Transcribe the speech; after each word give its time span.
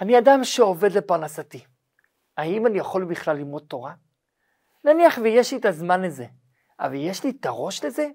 אני 0.00 0.18
אדם 0.18 0.44
שעובד 0.44 0.92
לפרנסתי. 0.92 1.64
האם 2.36 2.66
אני 2.66 2.78
יכול 2.78 3.04
בכלל 3.04 3.36
ללמוד 3.36 3.64
תורה? 3.68 3.94
נניח 4.84 5.18
ויש 5.22 5.52
לי 5.52 5.58
את 5.58 5.64
הזמן 5.64 6.02
לזה, 6.02 6.26
אבל 6.80 6.94
יש 6.94 7.24
לי 7.24 7.30
את 7.30 7.46
הראש 7.46 7.84
לזה? 7.84 8.08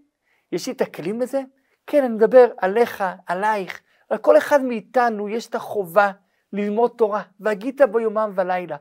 יש 0.51 0.67
לי 0.67 0.73
את 0.73 0.81
הכלים 0.81 1.21
לזה? 1.21 1.41
כן, 1.87 2.03
אני 2.03 2.13
מדבר 2.13 2.51
עליך, 2.57 3.03
עלייך, 3.27 3.81
על 4.09 4.17
כל 4.17 4.37
אחד 4.37 4.61
מאיתנו 4.61 5.29
יש 5.29 5.47
את 5.47 5.55
החובה 5.55 6.11
ללמוד 6.53 6.91
תורה, 6.97 7.23
והגית 7.39 7.81
בו 7.91 7.99
יומם 7.99 8.31
ולילה. 8.35 8.77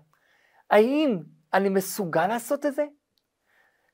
האם 0.71 1.19
אני 1.55 1.69
מסוגל 1.69 2.27
לעשות 2.27 2.67
את 2.67 2.75
זה? 2.75 2.85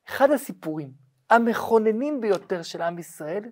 אחד 0.07 0.31
הסיפורים 0.31 0.91
המכוננים 1.29 2.21
ביותר 2.21 2.61
של 2.61 2.81
עם 2.81 2.99
ישראל 2.99 3.43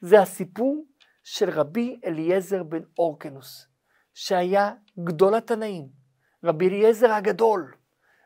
זה 0.00 0.20
הסיפור 0.20 0.84
של 1.24 1.50
רבי 1.50 2.00
אליעזר 2.04 2.62
בן 2.62 2.82
אורקנוס, 2.98 3.66
שהיה 4.18 4.72
גדול 5.04 5.34
התנאים, 5.34 5.88
רבי 6.44 6.68
אליעזר 6.68 7.12
הגדול, 7.12 7.74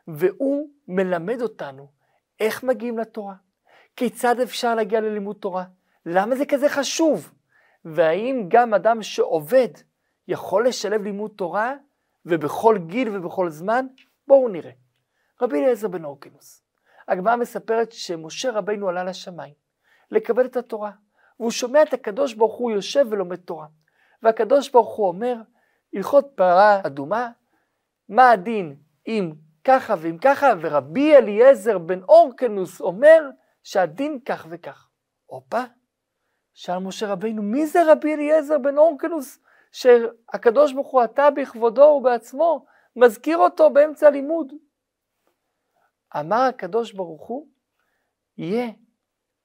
והוא 0.07 0.69
מלמד 0.87 1.41
אותנו 1.41 1.91
איך 2.39 2.63
מגיעים 2.63 2.97
לתורה, 2.97 3.35
כיצד 3.95 4.39
אפשר 4.39 4.75
להגיע 4.75 5.01
ללימוד 5.01 5.35
תורה, 5.39 5.63
למה 6.05 6.35
זה 6.35 6.45
כזה 6.45 6.69
חשוב, 6.69 7.31
והאם 7.85 8.45
גם 8.47 8.73
אדם 8.73 9.03
שעובד 9.03 9.67
יכול 10.27 10.67
לשלב 10.67 11.03
לימוד 11.03 11.31
תורה 11.35 11.73
ובכל 12.25 12.77
גיל 12.87 13.17
ובכל 13.17 13.49
זמן? 13.49 13.85
בואו 14.27 14.49
נראה. 14.49 14.71
רבי 15.41 15.59
אליעזר 15.59 15.87
בן 15.87 16.05
אורקנוס, 16.05 16.63
הגמרא 17.07 17.35
מספרת 17.35 17.91
שמשה 17.91 18.51
רבינו 18.51 18.89
עלה 18.89 19.03
לשמיים 19.03 19.53
לקבל 20.11 20.45
את 20.45 20.57
התורה, 20.57 20.91
והוא 21.39 21.51
שומע 21.51 21.83
את 21.83 21.93
הקדוש 21.93 22.33
ברוך 22.33 22.55
הוא 22.55 22.71
יושב 22.71 23.05
ולומד 23.09 23.35
תורה. 23.35 23.67
והקדוש 24.23 24.69
ברוך 24.69 24.95
הוא 24.95 25.07
אומר, 25.07 25.35
הלכות 25.93 26.31
פרה 26.35 26.81
אדומה, 26.85 27.31
מה 28.09 28.31
הדין 28.31 28.75
אם 29.07 29.31
ככה 29.63 29.95
ואם 30.01 30.17
ככה, 30.17 30.47
ורבי 30.61 31.15
אליעזר 31.15 31.77
בן 31.77 32.03
אורקנוס 32.03 32.81
אומר 32.81 33.29
שהדין 33.63 34.19
כך 34.25 34.47
וכך. 34.49 34.89
הופה, 35.25 35.63
שאל 36.53 36.77
משה 36.77 37.07
רבינו, 37.07 37.43
מי 37.43 37.65
זה 37.65 37.91
רבי 37.91 38.13
אליעזר 38.13 38.57
בן 38.57 38.77
אורקנוס, 38.77 39.39
שהקדוש 39.71 40.73
ברוך 40.73 40.87
הוא 40.87 41.03
אתה 41.03 41.29
בכבודו 41.31 41.81
ובעצמו, 41.81 42.65
מזכיר 42.95 43.37
אותו 43.37 43.69
באמצע 43.69 44.07
הלימוד? 44.07 44.53
אמר 46.19 46.41
הקדוש 46.41 46.91
ברוך 46.91 47.27
הוא, 47.27 47.47
יהיה 48.37 48.67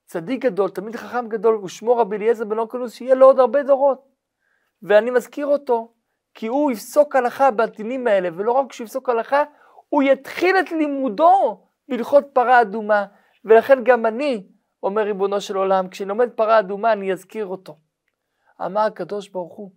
צדיק 0.06 0.42
גדול, 0.42 0.70
תמיד 0.70 0.96
חכם 0.96 1.28
גדול, 1.28 1.54
ושמו 1.54 1.96
רבי 1.96 2.16
אליעזר 2.16 2.44
בן 2.44 2.58
אורקנוס, 2.58 2.92
שיהיה 2.92 3.14
לו 3.14 3.26
עוד 3.26 3.38
הרבה 3.38 3.62
דורות. 3.62 4.08
ואני 4.82 5.10
מזכיר 5.10 5.46
אותו, 5.46 5.94
כי 6.36 6.46
הוא 6.46 6.72
יפסוק 6.72 7.16
הלכה 7.16 7.50
בדינים 7.50 8.06
האלה, 8.06 8.28
ולא 8.36 8.52
רק 8.52 8.72
שהוא 8.72 8.84
יפסוק 8.84 9.08
הלכה, 9.08 9.44
הוא 9.88 10.02
יתחיל 10.02 10.56
את 10.56 10.72
לימודו 10.72 11.66
בהלכות 11.88 12.24
פרה 12.32 12.60
אדומה, 12.60 13.06
ולכן 13.44 13.84
גם 13.84 14.06
אני, 14.06 14.46
אומר 14.82 15.02
ריבונו 15.02 15.40
של 15.40 15.56
עולם, 15.56 15.88
כשאני 15.88 16.08
לומד 16.08 16.30
פרה 16.30 16.58
אדומה 16.58 16.92
אני 16.92 17.12
אזכיר 17.12 17.46
אותו. 17.46 17.78
אמר 18.66 18.80
הקדוש 18.80 19.28
ברוך 19.28 19.56
הוא 19.56 19.70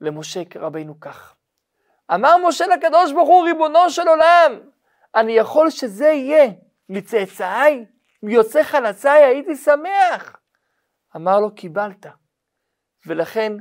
למשה 0.00 0.42
רבינו 0.56 1.00
כך. 1.00 1.36
אמר 2.14 2.36
משה 2.48 2.66
לקדוש 2.66 3.12
ברוך 3.12 3.28
הוא, 3.28 3.44
ריבונו 3.44 3.90
של 3.90 4.08
עולם, 4.08 4.60
אני 5.14 5.32
יכול 5.32 5.70
שזה 5.70 6.08
יהיה 6.08 6.50
מצאצאיי, 6.88 7.86
מיוצא 8.22 8.62
חלציי, 8.62 9.24
הייתי 9.24 9.56
שמח. 9.56 10.36
אמר 11.16 11.40
לו, 11.40 11.54
קיבלת. 11.54 12.06
ולכן, 13.06 13.52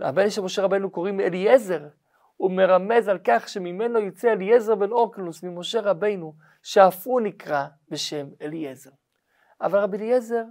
הבן 0.00 0.30
של 0.30 0.42
משה 0.42 0.62
רבנו 0.62 0.90
קוראים 0.90 1.20
אליעזר, 1.20 1.88
הוא 2.36 2.50
מרמז 2.50 3.08
על 3.08 3.18
כך 3.24 3.48
שממנו 3.48 3.98
יוצא 3.98 4.32
אליעזר 4.32 4.74
בן 4.74 4.90
אורקלוס 4.90 5.42
ממשה 5.42 5.80
רבינו, 5.80 6.34
שאף 6.62 7.06
הוא 7.06 7.20
נקרא 7.20 7.66
בשם 7.88 8.26
אליעזר. 8.42 8.90
אבל 9.60 9.78
רבי 9.78 9.96
אליעזר 9.96 10.44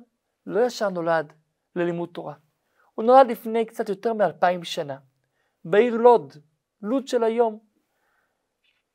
לא 0.45 0.65
ישר 0.65 0.89
נולד 0.89 1.33
ללימוד 1.75 2.09
תורה. 2.13 2.33
הוא 2.93 3.05
נולד 3.05 3.27
לפני 3.27 3.65
קצת 3.65 3.89
יותר 3.89 4.13
מאלפיים 4.13 4.63
שנה, 4.63 4.97
בעיר 5.65 5.95
לוד, 5.97 6.33
לוד 6.81 7.07
של 7.07 7.23
היום. 7.23 7.59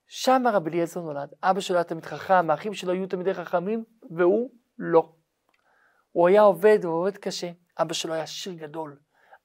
שם 0.06 0.42
רבי 0.52 0.70
אליעזר 0.70 1.00
נולד. 1.00 1.34
אבא 1.42 1.60
שלו 1.60 1.76
היה 1.76 1.84
תמיד 1.84 2.04
חכם, 2.04 2.50
האחים 2.50 2.74
שלו 2.74 2.92
היו 2.92 3.06
תלמידי 3.06 3.34
חכמים, 3.34 3.84
והוא 4.10 4.50
לא. 4.78 5.12
הוא 6.12 6.28
היה 6.28 6.42
עובד, 6.42 6.78
הוא 6.84 6.94
עובד 6.94 7.16
קשה. 7.16 7.50
אבא 7.78 7.94
שלו 7.94 8.14
היה 8.14 8.22
עשיר 8.22 8.52
גדול. 8.52 8.98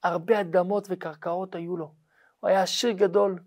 הרבה 0.04 0.42
אדמות 0.42 0.88
וקרקעות 0.90 1.56
היו 1.56 1.78
לו. 1.78 1.94
הוא 2.40 2.50
היה 2.50 2.62
עשיר 2.62 2.92
גדול. 2.92 3.40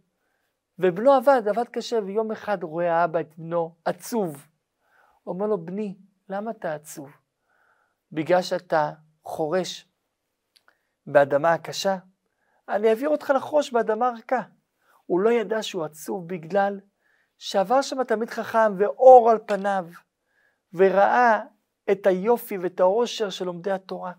ובנו 0.79 1.13
עבד, 1.13 1.43
עבד 1.49 1.69
קשה, 1.69 1.99
ויום 2.07 2.33
אחד 2.33 2.63
רואה 2.63 2.95
האבא 2.95 3.21
את 3.21 3.39
בנו 3.39 3.75
עצוב. 3.85 4.47
הוא 5.23 5.35
אומר 5.35 5.47
לו, 5.47 5.65
בני, 5.65 5.95
למה 6.29 6.51
אתה 6.51 6.75
עצוב? 6.75 7.11
בגלל 8.13 8.43
שאתה 8.43 8.93
חורש 9.25 9.89
באדמה 11.07 11.53
הקשה? 11.53 11.97
אני 12.69 12.89
אעביר 12.91 13.09
אותך 13.09 13.33
לחרוש 13.37 13.73
באדמה 13.73 14.13
רכה. 14.19 14.43
הוא 15.07 15.21
לא 15.21 15.31
ידע 15.31 15.63
שהוא 15.63 15.85
עצוב 15.85 16.29
בגלל 16.29 16.81
שעבר 17.39 17.83
שם 17.83 18.05
תלמיד 18.05 18.31
חכם 18.31 18.79
ואור 18.79 19.31
על 19.31 19.39
פניו, 19.47 19.87
וראה 20.75 21.41
את 21.91 22.07
היופי 22.07 22.59
ואת 22.59 22.81
העושר 22.81 23.31
של 23.31 23.45
לומדי 23.45 23.71
התורה, 23.71 24.13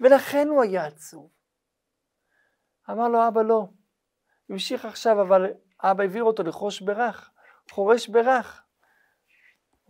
ולכן 0.00 0.48
הוא 0.48 0.62
היה 0.62 0.86
עצוב. 0.86 1.35
אמר 2.90 3.08
לו, 3.08 3.28
אבא 3.28 3.42
לא, 3.42 3.68
המשיך 4.50 4.84
עכשיו, 4.84 5.22
אבל 5.22 5.46
אבא 5.82 6.02
העביר 6.02 6.24
אותו 6.24 6.42
לחרוש 6.42 6.80
ברך, 6.80 7.30
חורש 7.70 8.08
ברך. 8.08 8.62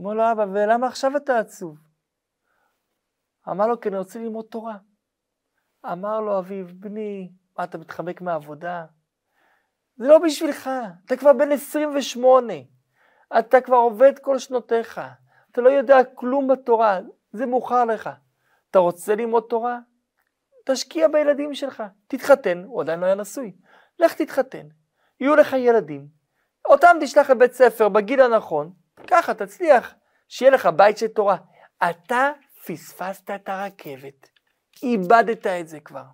אמר 0.01 0.15
לו, 0.15 0.33
אבא, 0.33 0.47
ולמה 0.53 0.87
עכשיו 0.87 1.17
אתה 1.17 1.39
עצוב? 1.39 1.79
אמר 3.49 3.67
לו, 3.67 3.81
כי 3.81 3.89
אני 3.89 3.99
רוצה 3.99 4.19
ללמוד 4.19 4.47
תורה. 4.51 4.77
אמר 5.93 6.21
לו 6.21 6.39
אביו, 6.39 6.67
בני, 6.75 7.33
מה 7.59 7.65
אתה 7.65 7.79
מתחמק 7.79 8.21
מהעבודה? 8.21 8.87
זה 9.97 10.09
לא 10.09 10.19
בשבילך, 10.19 10.71
אתה 11.05 11.17
כבר 11.17 11.33
בן 11.33 11.53
28, 11.53 12.53
אתה 13.39 13.61
כבר 13.61 13.77
עובד 13.77 14.19
כל 14.19 14.39
שנותיך, 14.39 15.01
אתה 15.53 15.61
לא 15.61 15.69
יודע 15.69 15.97
כלום 16.15 16.49
בתורה, 16.49 16.99
זה 17.33 17.47
מאוחר 17.47 17.85
לך. 17.85 18.11
אתה 18.71 18.79
רוצה 18.79 19.15
ללמוד 19.15 19.45
תורה? 19.49 19.79
תשקיע 20.67 21.09
בילדים 21.09 21.55
שלך, 21.55 21.83
תתחתן, 22.07 22.65
הוא 22.65 22.83
עדיין 22.83 23.01
לא 23.01 23.07
היה 23.07 23.15
נשוי, 23.15 23.57
לך 23.99 24.15
תתחתן, 24.15 24.67
יהיו 25.21 25.37
לך 25.37 25.53
ילדים, 25.53 26.09
אותם 26.65 26.97
תשלח 27.01 27.31
לבית 27.31 27.53
ספר 27.53 27.89
בגיל 27.89 28.21
הנכון, 28.21 28.73
ככה 29.07 29.35
תצליח, 29.35 29.95
שיהיה 30.29 30.51
לך 30.51 30.67
בית 30.77 30.99
של 30.99 31.09
תורה. 31.09 31.37
אתה 31.91 32.31
פספסת 32.67 33.31
את 33.31 33.49
הרכבת, 33.49 34.29
איבדת 34.83 35.47
את 35.47 35.69
זה 35.69 35.81
כבר. 35.81 36.05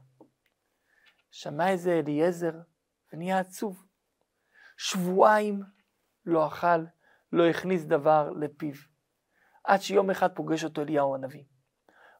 שמע 1.30 1.70
איזה 1.70 1.92
אליעזר 1.92 2.52
ונהיה 3.12 3.38
עצוב. 3.38 3.84
שבועיים 4.76 5.62
לא 6.26 6.46
אכל, 6.46 6.84
לא 7.32 7.46
הכניס 7.46 7.84
דבר 7.84 8.30
לפיו. 8.40 8.74
עד 9.64 9.80
שיום 9.80 10.10
אחד 10.10 10.34
פוגש 10.34 10.64
אותו 10.64 10.82
אליהו 10.82 11.14
הנביא. 11.14 11.44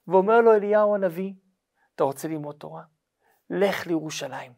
ואומר 0.09 0.41
לו 0.41 0.55
אליהו 0.55 0.95
הנביא, 0.95 1.35
אתה 1.95 2.05
רוצה 2.05 2.29
ללמוד 2.29 2.57
תורה? 2.57 2.85
לך 3.51 3.87
לירושלים. 3.87 4.53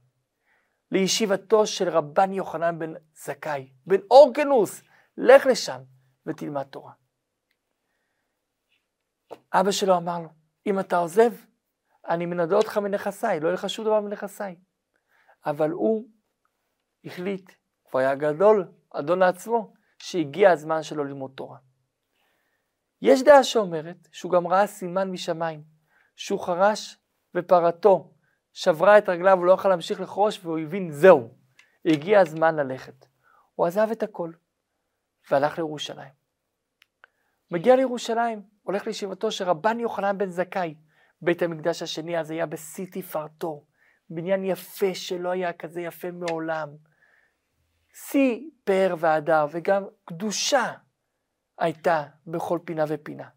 לישיבתו 0.90 1.66
של 1.66 1.88
רבן 1.88 2.32
יוחנן 2.32 2.78
בן 2.78 2.92
זכאי, 3.14 3.72
בן 3.86 4.00
אורקנוס, 4.10 4.82
לך 5.16 5.46
לשם 5.46 5.80
ותלמד 6.26 6.62
תורה. 6.62 6.92
אבא 9.52 9.70
שלו 9.70 9.96
אמר 9.96 10.18
לו, 10.18 10.28
אם 10.66 10.80
אתה 10.80 10.96
עוזב, 10.96 11.32
אני 12.08 12.26
מנדה 12.26 12.56
אותך 12.56 12.78
מנכסיי, 12.78 13.40
לא 13.40 13.46
יהיה 13.46 13.54
לך 13.54 13.70
שום 13.70 13.84
דבר 13.84 14.00
מנכסיי. 14.00 14.56
אבל 15.46 15.70
הוא 15.70 16.08
החליט, 17.04 17.52
הוא 17.90 18.00
היה 18.00 18.14
גדול, 18.14 18.72
אדון 18.90 19.18
לעצמו, 19.18 19.74
שהגיע 19.98 20.50
הזמן 20.50 20.82
שלו 20.82 21.04
ללמוד 21.04 21.32
תורה. 21.34 21.58
יש 23.02 23.22
דעה 23.22 23.44
שאומרת 23.44 24.08
שהוא 24.12 24.32
גם 24.32 24.46
ראה 24.46 24.66
סימן 24.66 25.10
משמיים, 25.10 25.64
שהוא 26.16 26.40
חרש 26.40 26.98
ופרתו 27.34 28.12
שברה 28.52 28.98
את 28.98 29.08
רגליו, 29.08 29.38
הוא 29.38 29.46
לא 29.46 29.52
יכול 29.52 29.70
להמשיך 29.70 30.00
לחרוש 30.00 30.40
והוא 30.44 30.58
הבין, 30.58 30.90
זהו, 30.90 31.34
הגיע 31.84 32.20
הזמן 32.20 32.56
ללכת. 32.56 33.06
הוא 33.54 33.66
עזב 33.66 33.88
את 33.92 34.02
הכל 34.02 34.32
והלך 35.30 35.58
לירושלים. 35.58 36.12
מגיע 37.50 37.76
לירושלים, 37.76 38.42
הולך 38.62 38.86
לישיבתו 38.86 39.30
של 39.30 39.44
רבן 39.44 39.80
יוחנן 39.80 40.18
בן 40.18 40.30
זכאי. 40.30 40.74
בית 41.22 41.42
המקדש 41.42 41.82
השני 41.82 42.18
אז 42.18 42.30
היה 42.30 42.46
בשיא 42.46 42.86
תפארתו, 42.92 43.64
בניין 44.10 44.44
יפה 44.44 44.94
שלא 44.94 45.30
היה 45.30 45.52
כזה 45.52 45.80
יפה 45.80 46.10
מעולם. 46.10 46.68
שיא 47.94 48.50
פאר 48.64 48.94
והדר, 48.98 49.46
וגם 49.50 49.84
קדושה 50.04 50.72
הייתה 51.58 52.04
בכל 52.26 52.58
פינה 52.64 52.84
ופינה. 52.88 53.28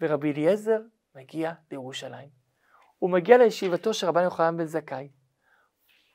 ורבי 0.00 0.32
אליעזר 0.32 0.80
מגיע 1.14 1.52
לירושלים. 1.70 2.41
הוא 3.02 3.10
מגיע 3.10 3.38
לישיבתו 3.38 3.94
של 3.94 4.06
רבן 4.06 4.22
יוחנן 4.22 4.56
בן 4.56 4.64
זכאי, 4.64 5.08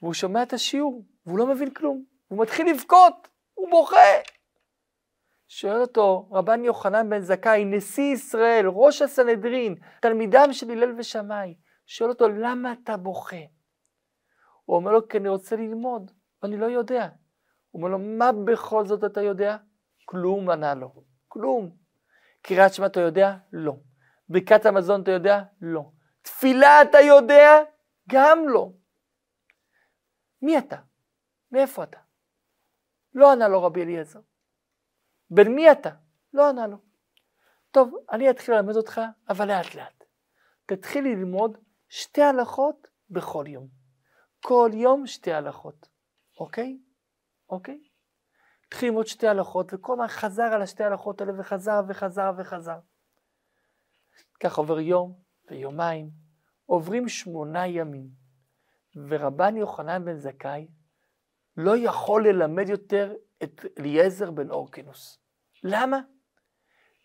והוא 0.01 0.13
שומע 0.13 0.43
את 0.43 0.53
השיעור, 0.53 1.05
והוא 1.25 1.37
לא 1.37 1.47
מבין 1.47 1.73
כלום, 1.73 2.03
הוא 2.27 2.41
מתחיל 2.41 2.69
לבכות, 2.69 3.27
הוא 3.53 3.69
בוכה. 3.69 3.97
שואל 5.47 5.81
אותו 5.81 6.29
רבן 6.31 6.63
יוחנן 6.63 7.09
בן 7.09 7.19
זכאי, 7.19 7.65
נשיא 7.65 8.13
ישראל, 8.13 8.65
ראש 8.67 9.01
הסנהדרין, 9.01 9.75
תלמידם 10.01 10.47
של 10.51 10.71
הלל 10.71 10.95
ושמאי, 10.97 11.55
שואל 11.85 12.09
אותו, 12.09 12.29
למה 12.29 12.73
אתה 12.73 12.97
בוכה? 12.97 13.45
הוא 14.65 14.75
אומר 14.75 14.91
לו, 14.91 15.07
כי 15.07 15.17
אני 15.17 15.29
רוצה 15.29 15.55
ללמוד, 15.55 16.11
ואני 16.43 16.57
לא 16.57 16.65
יודע. 16.65 17.09
הוא 17.71 17.79
אומר 17.81 17.89
לו, 17.89 17.99
מה 17.99 18.31
בכל 18.31 18.85
זאת 18.85 19.03
אתה 19.03 19.21
יודע? 19.21 19.57
כלום 20.05 20.49
ענה 20.49 20.73
לו, 20.73 21.03
כלום. 21.27 21.69
קריאת 22.41 22.73
שמע 22.73 22.85
אתה 22.85 22.99
יודע? 22.99 23.35
לא. 23.53 23.73
ברכת 24.29 24.65
המזון 24.65 25.01
אתה 25.01 25.11
יודע? 25.11 25.43
לא. 25.61 25.96
תפילה 26.27 26.81
אתה 26.81 26.97
יודע? 26.97 27.49
גם 28.09 28.39
לא. 28.49 28.71
מי 30.41 30.57
אתה? 30.57 30.75
מאיפה 31.51 31.83
אתה? 31.83 31.99
לא 33.13 33.31
ענה 33.31 33.47
לו 33.47 33.63
רבי 33.63 33.83
אליעזר. 33.83 34.19
בן 35.29 35.47
מי 35.47 35.71
אתה? 35.71 35.89
לא 36.33 36.49
ענה 36.49 36.67
לו. 36.67 36.77
טוב, 37.71 37.93
אני 38.11 38.29
אתחיל 38.29 38.55
ללמד 38.55 38.75
אותך, 38.75 39.01
אבל 39.29 39.47
לאט 39.47 39.75
לאט. 39.75 40.03
תתחיל 40.65 41.03
ללמוד 41.03 41.57
שתי 41.89 42.21
הלכות 42.21 42.87
בכל 43.09 43.45
יום. 43.47 43.67
כל 44.41 44.69
יום 44.73 45.07
שתי 45.07 45.33
הלכות, 45.33 45.87
אוקיי? 46.39 46.79
אוקיי? 47.49 47.83
התחיל 48.67 48.89
ללמוד 48.89 49.07
שתי 49.07 49.27
הלכות, 49.27 49.73
וכל 49.73 49.93
הזמן 49.93 50.07
חזר 50.07 50.43
על 50.43 50.61
השתי 50.61 50.83
הלכות 50.83 51.21
האלה, 51.21 51.39
וחזר 51.39 51.81
וחזר 51.87 52.31
וחזר. 52.37 52.79
כך 54.39 54.57
עובר 54.57 54.79
יום 54.79 55.26
ויומיים, 55.51 56.09
עוברים 56.65 57.09
שמונה 57.09 57.67
ימים, 57.67 58.09
ורבן 59.09 59.57
יוחנן 59.57 60.05
בן 60.05 60.17
זכאי 60.17 60.67
לא 61.57 61.77
יכול 61.77 62.27
ללמד 62.27 62.69
יותר 62.69 63.13
את 63.43 63.65
אליעזר 63.79 64.31
בן 64.31 64.49
אורקינוס. 64.49 65.19
למה? 65.63 65.99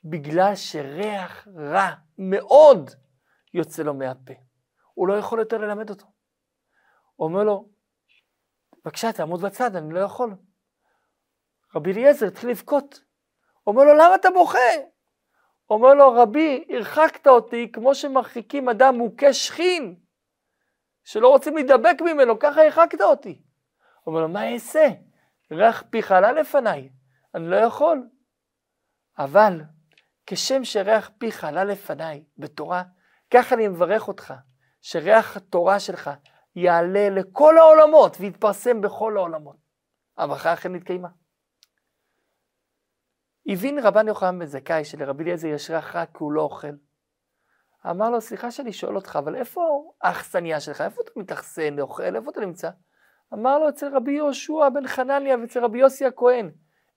בגלל 0.05 0.55
שריח 0.55 1.49
רע 1.57 1.91
מאוד 2.19 2.91
יוצא 3.55 3.83
לו 3.83 3.95
מהפה. 3.95 4.33
הוא 4.95 5.09
לא 5.09 5.15
יכול 5.15 5.39
יותר 5.39 5.59
ללמד 5.59 5.91
אותו. 5.91 6.07
הוא 7.17 7.29
אומר 7.29 7.45
לו, 7.45 7.69
בבקשה, 8.85 9.13
תעמוד 9.13 9.41
בצד, 9.41 9.77
אני 9.77 9.95
לא 9.95 10.01
יכול. 10.01 10.35
רבי 11.75 11.93
אליעזר 11.93 12.27
התחיל 12.27 12.51
לבכות. 12.51 13.05
אומר 13.67 13.85
לו, 13.85 13.95
למה 13.95 14.15
אתה 14.15 14.29
בוכה? 14.35 14.59
אומר 15.73 15.95
לו, 15.95 16.13
רבי, 16.13 16.65
הרחקת 16.71 17.27
אותי 17.27 17.73
כמו 17.73 17.95
שמרחיקים 17.95 18.69
אדם 18.69 18.95
מוכה 18.95 19.33
שכין, 19.33 19.97
שלא 21.05 21.29
רוצים 21.29 21.55
להידבק 21.55 21.97
ממנו, 22.01 22.39
ככה 22.39 22.63
הרחקת 22.63 23.01
אותי. 23.01 23.43
אומר 24.07 24.21
לו, 24.21 24.29
מה 24.29 24.53
אעשה? 24.53 24.89
ריח 25.53 25.85
פיך 25.91 26.13
עלה 26.13 26.33
לפניי, 26.33 26.89
אני 27.35 27.51
לא 27.51 27.57
יכול. 27.57 28.09
אבל 29.19 29.61
כשם 30.27 30.65
שריח 30.65 31.11
פיך 31.19 31.45
עלה 31.45 31.65
לפניי 31.65 32.25
בתורה, 32.39 32.83
ככה 33.31 33.55
אני 33.55 33.69
מברך 33.69 34.09
אותך, 34.09 34.35
שריח 34.81 35.37
התורה 35.37 35.81
שלך 35.81 36.11
יעלה 36.57 37.11
לכל 37.11 37.59
העולמות 37.59 38.17
ויתפרסם 38.21 38.81
בכל 38.81 39.17
העולמות. 39.17 39.57
הברכה 40.19 40.53
אכן 40.53 40.73
נתקיימה. 40.73 41.09
הבין 43.47 43.79
רבן 43.79 44.09
יוחנן 44.09 44.39
בן 44.39 44.47
זכאי 44.47 44.85
שלרבי 44.85 45.25
אליעזר 45.25 45.49
יש 45.49 45.71
ריח 45.71 45.97
רע 45.97 46.07
כי 46.07 46.19
הוא 46.19 46.33
לא 46.33 46.43
אוכל. 46.43 46.73
אמר 47.91 48.11
לו, 48.11 48.21
סליחה 48.21 48.51
שאני 48.51 48.73
שואל 48.73 48.97
אותך, 48.97 49.19
אבל 49.19 49.37
איפה 49.37 49.93
האכסניה 50.03 50.61
שלך? 50.61 50.81
איפה 50.81 51.03
אתה 51.05 51.11
מתאכסן 51.17 51.75
לאוכל? 51.75 52.17
איפה 52.17 52.31
אתה 52.31 52.41
נמצא? 52.41 52.71
אמר 53.35 53.59
לו, 53.59 53.69
אצל 53.69 53.97
רבי 53.97 54.13
יהושע 54.13 54.69
בן 54.75 54.87
חנניה 54.87 55.37
ואצל 55.39 55.65
רבי 55.65 55.79
יוסי 55.79 56.07
הכהן. 56.07 56.51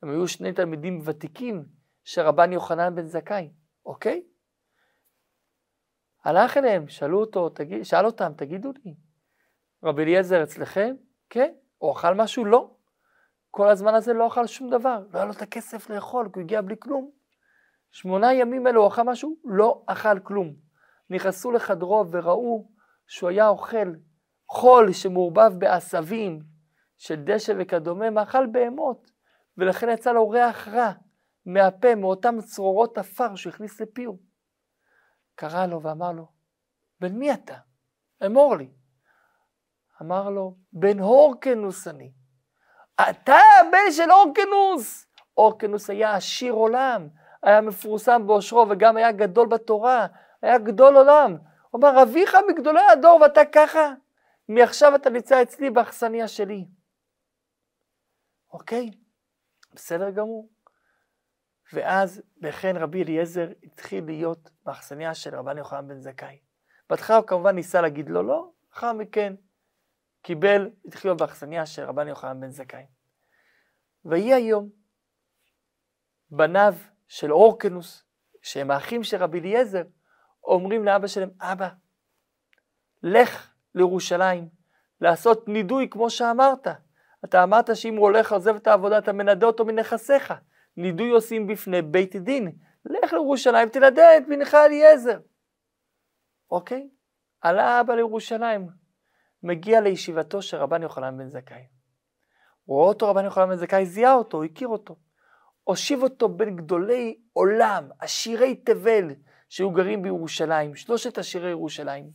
הם 0.03 0.09
היו 0.09 0.27
שני 0.27 0.53
תלמידים 0.53 0.99
ותיקים 1.05 1.65
של 2.03 2.21
רבן 2.21 2.51
יוחנן 2.51 2.95
בן 2.95 3.05
זכאי, 3.05 3.49
אוקיי? 3.85 4.23
הלך 6.23 6.57
אליהם, 6.57 6.87
שאלו 6.87 7.19
אותו, 7.19 7.49
תגיד, 7.49 7.83
שאל 7.83 8.05
אותם, 8.05 8.31
תגידו 8.37 8.71
לי, 8.85 8.95
רבי 9.83 10.03
אליעזר 10.03 10.43
אצלכם? 10.43 10.95
כן. 11.29 11.53
הוא 11.77 11.91
אכל 11.91 12.13
משהו? 12.13 12.45
לא. 12.45 12.75
כל 13.55 13.69
הזמן 13.69 13.93
הזה 13.93 14.13
לא 14.13 14.27
אכל 14.27 14.47
שום 14.47 14.69
דבר, 14.69 14.99
לא 15.13 15.17
היה 15.17 15.25
לו 15.25 15.31
את 15.31 15.41
הכסף 15.41 15.89
לאכול, 15.89 16.29
כי 16.33 16.39
הוא 16.39 16.43
הגיע 16.43 16.61
בלי 16.61 16.75
כלום. 16.79 17.11
שמונה 17.91 18.33
ימים 18.33 18.67
אלו 18.67 18.81
הוא 18.81 18.87
אכל 18.87 19.03
משהו? 19.03 19.35
לא 19.43 19.83
אכל 19.87 20.19
כלום. 20.19 20.55
נכנסו 21.09 21.51
לחדרו 21.51 22.05
וראו 22.11 22.67
שהוא 23.07 23.29
היה 23.29 23.47
אוכל 23.47 23.93
חול 24.49 24.93
שמעורבב 24.93 25.51
בעשבים 25.57 26.39
של 26.97 27.23
דשא 27.23 27.53
וכדומה, 27.57 28.09
מאכל 28.09 28.47
בהמות, 28.47 29.11
ולכן 29.57 29.89
יצא 29.89 30.11
לו 30.11 30.29
ריח 30.29 30.67
רע 30.67 30.91
מהפה, 31.45 31.95
מאותם 31.95 32.35
צרורות 32.41 32.97
עפר 32.97 33.35
שהוא 33.35 33.53
הכניס 33.53 33.81
לפיו. 33.81 34.11
קרא 35.35 35.65
לו 35.65 35.81
ואמר 35.81 36.11
לו, 36.11 36.27
בן 36.99 37.15
מי 37.15 37.33
אתה? 37.33 37.55
אמור 38.25 38.55
לי. 38.55 38.69
אמר 40.01 40.29
לו, 40.29 40.57
בן 40.73 40.99
הורקנוס 40.99 41.87
אני. 41.87 42.24
אתה 43.01 43.37
הבן 43.59 43.91
של 43.91 44.11
אורקנוס! 44.11 45.07
אורקנוס 45.37 45.89
היה 45.89 46.15
עשיר 46.15 46.53
עולם, 46.53 47.07
היה 47.43 47.61
מפורסם 47.61 48.27
באושרו 48.27 48.65
וגם 48.69 48.97
היה 48.97 49.11
גדול 49.11 49.47
בתורה, 49.47 50.07
היה 50.41 50.57
גדול 50.57 50.97
עולם. 50.97 51.37
הוא 51.69 51.79
אמר, 51.79 52.03
אביך 52.03 52.37
מגדולי 52.49 52.81
הדור 52.91 53.19
ואתה 53.21 53.41
ככה? 53.51 53.93
מעכשיו 54.49 54.95
אתה 54.95 55.09
נמצא 55.09 55.41
אצלי 55.41 55.69
באכסניה 55.69 56.27
שלי. 56.27 56.65
אוקיי? 58.53 58.91
בסדר 59.73 60.09
גמור. 60.09 60.49
ואז 61.73 62.21
בכן 62.37 62.77
רבי 62.77 63.03
אליעזר 63.03 63.47
התחיל 63.63 64.05
להיות 64.05 64.49
באכסניה 64.65 65.13
של 65.13 65.35
רבן 65.35 65.57
יוחנן 65.57 65.87
בן 65.87 65.99
זכאי. 65.99 66.39
בהתחלה 66.89 67.17
הוא 67.17 67.27
כמובן 67.27 67.55
ניסה 67.55 67.81
להגיד 67.81 68.09
לו 68.09 68.23
לא, 68.23 68.51
לאחר 68.69 68.93
מכן 68.93 69.33
קיבל, 70.25 70.69
התחיל 70.85 71.11
להיות 71.11 71.19
באכסניה 71.19 71.65
של 71.65 71.83
רבן 71.83 72.07
יוחנן 72.07 72.39
בן 72.39 72.49
זכאי. 72.49 72.85
ויהי 74.05 74.33
היום, 74.33 74.69
בניו 76.29 76.73
של 77.07 77.33
אורקנוס, 77.33 78.03
שהם 78.41 78.71
האחים 78.71 79.03
של 79.03 79.17
רבי 79.17 79.39
אליעזר, 79.39 79.83
אומרים 80.43 80.85
לאבא 80.85 81.07
שלהם, 81.07 81.29
אבא, 81.41 81.69
לך 83.03 83.53
לירושלים, 83.75 84.49
לעשות 85.01 85.47
נידוי 85.47 85.87
כמו 85.91 86.09
שאמרת. 86.09 86.67
אתה 87.25 87.43
אמרת 87.43 87.75
שאם 87.75 87.95
הוא 87.95 88.03
הולך 88.03 88.31
לעזב 88.31 88.55
את 88.55 88.67
העבודה, 88.67 88.97
אתה 88.97 89.13
מנדה 89.13 89.47
אותו 89.47 89.65
מנכסיך. 89.65 90.33
נידוי 90.77 91.09
עושים 91.09 91.47
בפני 91.47 91.81
בית 91.81 92.15
דין. 92.15 92.51
לך 92.85 93.13
לירושלים, 93.13 93.69
תנדה 93.69 94.17
את 94.17 94.27
בנך 94.27 94.53
אליעזר. 94.53 95.19
אוקיי? 96.51 96.89
עלה 97.41 97.81
אבא 97.81 97.93
לירושלים, 97.95 98.84
מגיע 99.45 99.81
לישיבתו 99.81 100.41
של 100.41 100.57
רבן 100.57 100.81
יוחנן 100.81 101.17
בן 101.17 101.29
זכאי. 101.29 101.63
רואה 102.67 102.87
אותו 102.87 103.09
רבן 103.09 103.25
יוחנן 103.25 103.49
בן 103.49 103.55
זכאי, 103.55 103.85
זיהה 103.85 104.13
אותו, 104.13 104.43
הכיר 104.43 104.67
אותו. 104.67 104.95
הושיב 105.63 106.03
אותו 106.03 106.29
בין 106.29 106.55
גדולי 106.55 107.19
עולם, 107.33 107.89
עשירי 107.99 108.55
תבל, 108.55 109.15
שהיו 109.49 109.71
גרים 109.71 110.01
בירושלים, 110.01 110.75
שלושת 110.75 111.17
עשירי 111.17 111.49
ירושלים. 111.49 112.09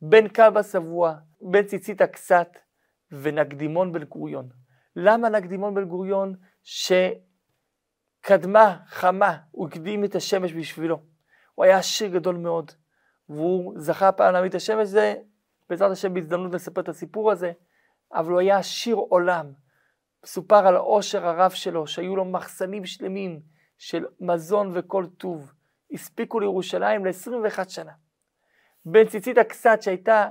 בן 0.00 0.28
כלבא 0.28 0.62
שבוע, 0.62 1.14
בן 1.40 1.62
ציצית 1.62 2.00
הקסת 2.00 2.48
ונקדימון 3.10 3.92
בן 3.92 4.04
גוריון. 4.04 4.48
למה 4.96 5.28
נקדימון 5.28 5.74
בן 5.74 5.84
גוריון? 5.84 6.34
שקדמה, 8.22 8.78
חמה, 8.86 9.38
הוא 9.50 9.68
הקדים 9.68 10.04
את 10.04 10.14
השמש 10.14 10.52
בשבילו. 10.52 11.02
הוא 11.54 11.64
היה 11.64 11.78
עשיר 11.78 12.08
גדול 12.08 12.36
מאוד, 12.36 12.72
והוא 13.28 13.74
זכה 13.76 14.12
פעם 14.12 14.32
להעמיד 14.32 14.48
את 14.48 14.54
השמש, 14.54 14.88
זה 14.88 15.14
בעזרת 15.70 15.90
השם 15.90 16.14
בהזדמנות 16.14 16.54
לספר 16.54 16.80
את 16.80 16.88
הסיפור 16.88 17.32
הזה, 17.32 17.52
אבל 18.12 18.32
הוא 18.32 18.40
היה 18.40 18.58
עשיר 18.58 18.96
עולם. 18.96 19.52
מסופר 20.24 20.66
על 20.66 20.76
העושר 20.76 21.26
הרב 21.26 21.50
שלו, 21.50 21.86
שהיו 21.86 22.16
לו 22.16 22.24
מחסנים 22.24 22.84
שלמים 22.84 23.40
של 23.78 24.04
מזון 24.20 24.72
וכל 24.74 25.06
טוב. 25.18 25.52
הספיקו 25.92 26.40
לירושלים 26.40 27.06
ל-21 27.06 27.68
שנה. 27.68 27.92
בן 28.84 29.06
ציצית 29.06 29.38
הכסת 29.38 29.78
שהייתה 29.80 30.28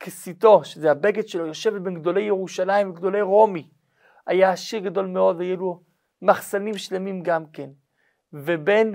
כסיתו, 0.00 0.64
שזה 0.64 0.90
הבגד 0.90 1.28
שלו, 1.28 1.46
יושבת 1.46 1.82
בין 1.82 2.00
גדולי 2.00 2.22
ירושלים 2.22 2.90
וגדולי 2.90 3.22
רומי. 3.22 3.68
היה 4.26 4.50
עשיר 4.50 4.80
גדול 4.80 5.06
מאוד 5.06 5.36
והיו 5.36 5.56
לו 5.56 5.82
מחסנים 6.22 6.78
שלמים 6.78 7.22
גם 7.22 7.46
כן. 7.52 7.70
ובן 8.32 8.92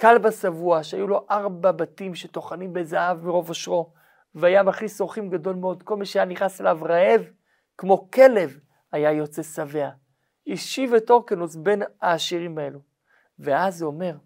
כלבא 0.00 0.30
שבוע, 0.30 0.82
שהיו 0.82 1.08
לו 1.08 1.26
ארבע 1.30 1.72
בתים 1.72 2.14
שטוחנים 2.14 2.72
בזהב 2.72 3.24
מרוב 3.24 3.48
עושרו, 3.48 3.92
והיה 4.34 4.62
מכניס 4.62 5.00
אורחים 5.00 5.30
גדול 5.30 5.56
מאוד. 5.56 5.82
כל 5.82 5.96
מי 5.96 6.06
שהיה 6.06 6.24
נכנס 6.24 6.60
אליו 6.60 6.78
רעב, 6.82 7.30
כמו 7.78 8.10
כלב, 8.10 8.58
היה 8.92 9.12
יוצא 9.12 9.42
שבע. 9.42 9.90
השיב 10.46 10.94
את 10.94 11.10
אורקנוס 11.10 11.56
בין 11.56 11.82
העשירים 12.00 12.58
האלו. 12.58 12.80
ואז 13.38 13.82
הוא 13.82 13.92
אומר 13.92 14.16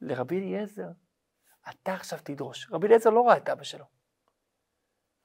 לרבי 0.00 0.38
אליעזר, 0.38 0.88
אתה 1.70 1.94
עכשיו 1.94 2.18
תדרוש. 2.22 2.68
רבי 2.72 2.86
אליעזר 2.86 3.10
לא 3.10 3.28
ראה 3.28 3.36
את 3.36 3.48
אבא 3.48 3.64
שלו. 3.64 3.84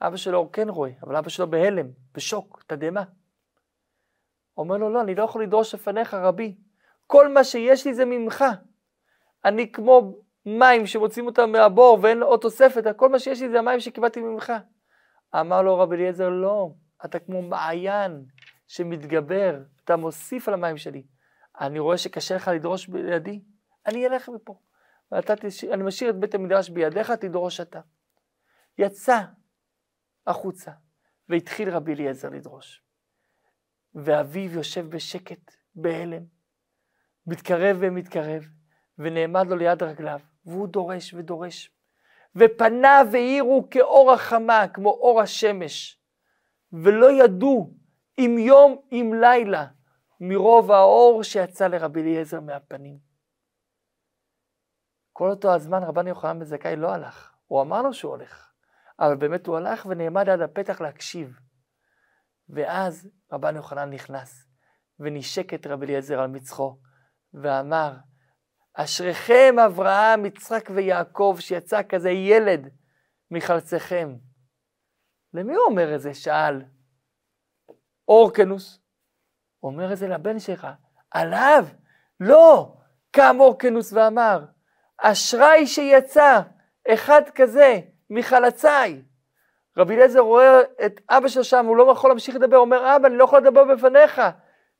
אבא 0.01 0.17
שלו 0.17 0.51
כן 0.51 0.69
רואה, 0.69 0.91
אבל 1.03 1.15
אבא 1.15 1.29
שלו 1.29 1.49
בהלם, 1.49 1.87
בשוק, 2.13 2.63
תדהמה. 2.67 3.03
אומר 4.57 4.77
לו, 4.77 4.89
לא, 4.89 5.01
אני 5.01 5.15
לא 5.15 5.23
יכול 5.23 5.43
לדרוש 5.43 5.75
לפניך, 5.75 6.13
רבי. 6.13 6.57
כל 7.07 7.33
מה 7.33 7.43
שיש 7.43 7.87
לי 7.87 7.93
זה 7.93 8.05
ממך. 8.05 8.45
אני 9.45 9.71
כמו 9.71 10.15
מים 10.45 10.85
שמוצאים 10.85 11.25
אותם 11.25 11.51
מהבור 11.51 11.99
ואין 12.01 12.23
עוד 12.23 12.39
תוספת, 12.39 12.97
כל 12.97 13.09
מה 13.09 13.19
שיש 13.19 13.41
לי 13.41 13.49
זה 13.49 13.59
המים 13.59 13.79
שקיבלתי 13.79 14.21
ממך. 14.21 14.53
אמר 15.39 15.61
לו 15.61 15.79
רבי 15.79 15.95
אליעזר, 15.95 16.29
לא, 16.29 16.69
אתה 17.05 17.19
כמו 17.19 17.41
מעיין 17.41 18.25
שמתגבר, 18.67 19.59
אתה 19.83 19.95
מוסיף 19.95 20.47
על 20.47 20.53
המים 20.53 20.77
שלי. 20.77 21.03
אני 21.59 21.79
רואה 21.79 21.97
שקשה 21.97 22.35
לך 22.35 22.47
לדרוש 22.47 22.87
בידי, 22.87 23.41
אני 23.85 24.07
אלך 24.07 24.29
מפה. 24.29 24.59
ואתה, 25.11 25.33
אני 25.73 25.83
משאיר 25.83 26.09
את 26.09 26.15
בית 26.15 26.35
המדרש 26.35 26.69
בידיך, 26.69 27.11
תדרוש 27.11 27.61
אתה. 27.61 27.79
יצא 28.77 29.19
החוצה, 30.27 30.71
והתחיל 31.29 31.69
רבי 31.69 31.93
אליעזר 31.93 32.29
לדרוש. 32.29 32.83
ואביו 33.95 34.53
יושב 34.53 34.89
בשקט, 34.89 35.55
בהלם, 35.75 36.23
מתקרב 37.27 37.77
ומתקרב, 37.79 38.43
ונעמד 38.97 39.47
לו 39.47 39.55
ליד 39.55 39.83
רגליו, 39.83 40.19
והוא 40.45 40.67
דורש 40.67 41.13
ודורש. 41.13 41.71
ופניו 42.35 43.07
האירו 43.13 43.67
כאור 43.71 44.11
החמה, 44.11 44.67
כמו 44.73 44.89
אור 44.89 45.21
השמש, 45.21 46.01
ולא 46.73 47.11
ידעו 47.11 47.73
אם 48.17 48.35
יום 48.39 48.81
אם 48.91 49.11
לילה 49.21 49.67
מרוב 50.19 50.71
האור 50.71 51.23
שיצא 51.23 51.67
לרבי 51.67 52.01
אליעזר 52.01 52.39
מהפנים. 52.39 52.97
כל 55.13 55.29
אותו 55.29 55.53
הזמן 55.53 55.83
רבן 55.83 56.07
יוחנן 56.07 56.39
בן 56.39 56.45
זכאי 56.45 56.75
לא 56.75 56.93
הלך, 56.93 57.33
הוא 57.47 57.61
אמר 57.61 57.81
לו 57.81 57.93
שהוא 57.93 58.11
הולך, 58.11 58.51
אבל 58.99 59.15
באמת 59.15 59.47
הוא 59.47 59.57
הלך 59.57 59.85
ונעמד 59.85 60.29
עד 60.29 60.41
הפתח 60.41 60.81
להקשיב. 60.81 61.39
ואז 62.49 63.09
רבן 63.31 63.55
יוחנן 63.55 63.89
נכנס 63.89 64.47
ונשק 64.99 65.53
את 65.53 65.67
רבי 65.67 65.85
אליעזר 65.85 66.19
על 66.19 66.27
מצחו 66.27 66.77
ואמר, 67.33 67.93
אשריכם 68.75 69.55
אברהם, 69.65 70.25
יצחק 70.25 70.69
ויעקב, 70.73 71.37
שיצא 71.39 71.81
כזה 71.89 72.09
ילד 72.09 72.69
מחלציכם. 73.31 74.15
למי 75.33 75.53
הוא 75.53 75.65
אומר 75.65 75.95
את 75.95 76.01
זה? 76.01 76.13
שאל. 76.13 76.61
אורקנוס. 78.07 78.79
הוא 79.59 79.71
אומר 79.71 79.93
את 79.93 79.97
זה 79.97 80.07
לבן 80.07 80.39
שלך. 80.39 80.67
עליו? 81.11 81.65
לא! 82.19 82.75
קם 83.11 83.37
אורקנוס 83.39 83.93
ואמר, 83.93 84.45
אשראי 84.97 85.67
שיצא, 85.67 86.41
אחד 86.87 87.21
כזה, 87.35 87.79
מחלציי. 88.09 89.01
רבי 89.77 89.95
אליעזר 89.95 90.19
רואה 90.19 90.61
את 90.85 91.01
אבא 91.09 91.27
שלו 91.27 91.43
שם, 91.43 91.65
הוא 91.65 91.77
לא 91.77 91.91
יכול 91.91 92.09
להמשיך 92.09 92.35
לדבר, 92.35 92.57
אומר, 92.57 92.95
אבא, 92.95 93.07
אני 93.07 93.17
לא 93.17 93.23
יכול 93.23 93.39
לדבר 93.39 93.63
בפניך, 93.63 94.21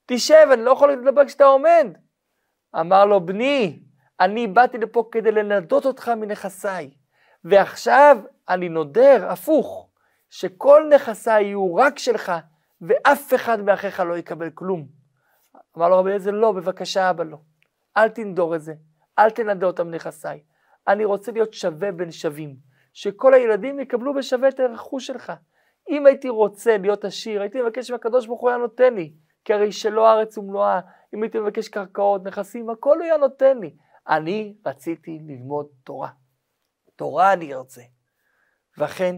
תשב, 0.06 0.48
אני 0.54 0.62
לא 0.62 0.72
יכול 0.72 0.92
לדבר 0.92 1.25
כשאתה 1.25 1.46
עומד. 1.46 1.88
אמר 2.80 3.06
לו, 3.06 3.25
בני, 3.25 3.84
אני 4.19 4.48
באתי 4.48 4.77
לפה 4.77 5.10
כדי 5.12 5.31
לנדות 5.31 5.86
אותך 5.86 6.10
מנכסיי, 6.10 6.91
ועכשיו 7.43 8.17
אני 8.50 8.69
נודר, 8.69 9.25
הפוך, 9.29 9.89
שכל 10.29 10.89
נכסיי 10.95 11.43
יהיו 11.43 11.75
רק 11.75 12.00
שלך, 12.00 12.31
ואף 12.81 13.34
אחד 13.34 13.62
מאחיך 13.62 14.00
לא 14.00 14.17
יקבל 14.17 14.50
כלום. 14.50 14.88
אמר 15.77 15.89
לו 15.89 16.00
רבי 16.00 16.10
אליעזר, 16.10 16.31
לא, 16.31 16.51
בבקשה, 16.51 17.10
אבא, 17.10 17.24
לא. 17.24 17.38
אל 17.98 18.10
תנדור 18.10 18.55
את 18.55 18.62
זה, 18.62 18.74
אל 19.19 19.29
תנדה 19.29 19.67
אותם 19.67 19.89
נכסיי. 19.89 20.43
אני 20.88 21.05
רוצה 21.05 21.31
להיות 21.31 21.53
שווה 21.53 21.91
בין 21.91 22.12
שווים, 22.12 22.55
שכל 22.93 23.34
הילדים 23.34 23.79
יקבלו 23.79 24.13
בשווה 24.13 24.50
את 24.50 24.60
הרכוש 24.60 25.07
שלך. 25.07 25.34
אם 25.89 26.05
הייתי 26.05 26.29
רוצה 26.29 26.77
להיות 26.77 27.05
עשיר, 27.05 27.41
הייתי 27.41 27.62
מבקש 27.62 27.91
מהקדוש 27.91 28.27
ברוך 28.27 28.41
הוא 28.41 28.50
היה 28.50 28.57
נותן 28.57 28.93
לי, 28.93 29.13
כי 29.45 29.53
הרי 29.53 29.72
שלא 29.72 30.07
הארץ 30.07 30.38
ומלואה, 30.38 30.79
אם 31.13 31.24
הייתי 31.24 31.39
מבקש 31.39 31.67
קרקעות, 31.67 32.24
נכסים, 32.24 32.69
הכל 32.69 32.98
הוא 32.98 33.03
היה 33.03 33.17
נותן 33.17 33.57
לי. 33.57 33.75
אני 34.10 34.56
רציתי 34.66 35.20
ללמוד 35.28 35.68
תורה. 35.84 36.10
תורה 36.96 37.34
אני 37.34 37.54
ארצה. 37.54 37.82
ואכן, 38.78 39.16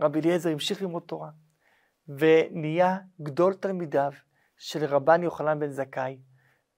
רבי 0.00 0.20
אליעזר 0.20 0.50
המשיך 0.50 0.82
ללמוד 0.82 1.02
תורה, 1.02 1.30
ונהיה 2.08 2.98
גדול 3.22 3.54
תלמידיו 3.54 4.12
של 4.58 4.84
רבן 4.84 5.22
יוחנן 5.22 5.60
בן 5.60 5.70
זכאי, 5.70 6.18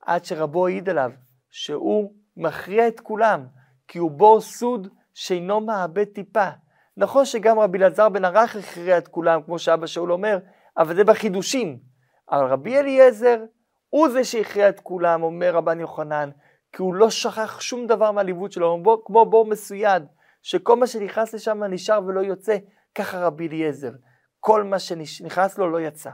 עד 0.00 0.25
שרבו 0.25 0.66
העיד 0.66 0.88
עליו 0.88 1.11
שהוא 1.50 2.14
מכריע 2.37 2.88
את 2.88 3.00
כולם, 3.00 3.47
כי 3.88 3.99
הוא 3.99 4.11
בור 4.11 4.40
סוד 4.40 4.88
שאינו 5.14 5.61
מאבד 5.61 6.04
טיפה. 6.04 6.49
נכון 6.97 7.25
שגם 7.25 7.59
רבי 7.59 7.78
אלעזר 7.78 8.09
בן 8.09 8.25
ערך 8.25 8.57
הכריע 8.57 8.99
את 8.99 9.09
כולם, 9.09 9.42
כמו 9.42 9.59
שאבא 9.59 9.87
שאול 9.87 10.12
אומר, 10.12 10.38
אבל 10.76 10.97
זה 10.97 11.04
בחידושים. 11.04 11.78
אבל 12.31 12.47
רבי 12.47 12.78
אליעזר 12.78 13.45
הוא 13.88 14.09
זה 14.09 14.25
שהכריע 14.25 14.69
את 14.69 14.81
כולם, 14.81 15.23
אומר 15.23 15.54
רבן 15.54 15.81
יוחנן, 15.81 16.31
כי 16.72 16.82
הוא 16.82 16.94
לא 16.94 17.10
שכח 17.10 17.60
שום 17.60 17.86
דבר 17.86 18.12
מהליוות 18.12 18.52
שלו, 18.52 18.70
הוא 18.84 18.96
כמו 19.04 19.26
בור 19.26 19.46
מסויד, 19.46 20.02
שכל 20.42 20.76
מה 20.76 20.86
שנכנס 20.86 21.34
לשם 21.34 21.64
נשאר 21.64 22.00
ולא 22.06 22.20
יוצא, 22.20 22.56
ככה 22.94 23.26
רבי 23.26 23.48
אליעזר. 23.48 23.90
כל 24.40 24.62
מה 24.62 24.78
שנכנס 24.78 25.58
לו 25.58 25.70
לא 25.70 25.80
יצא. 25.80 26.10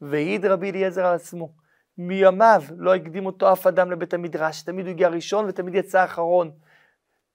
והעיד 0.00 0.46
רבי 0.46 0.70
אליעזר 0.70 1.06
על 1.06 1.14
עצמו. 1.14 1.52
מימיו 1.98 2.62
לא 2.76 2.94
הקדים 2.94 3.26
אותו 3.26 3.52
אף 3.52 3.66
אדם 3.66 3.90
לבית 3.90 4.14
המדרש, 4.14 4.62
תמיד 4.62 4.86
הוא 4.86 4.90
הגיע 4.90 5.08
ראשון 5.08 5.44
ותמיד 5.48 5.74
יצא 5.74 6.04
אחרון. 6.04 6.50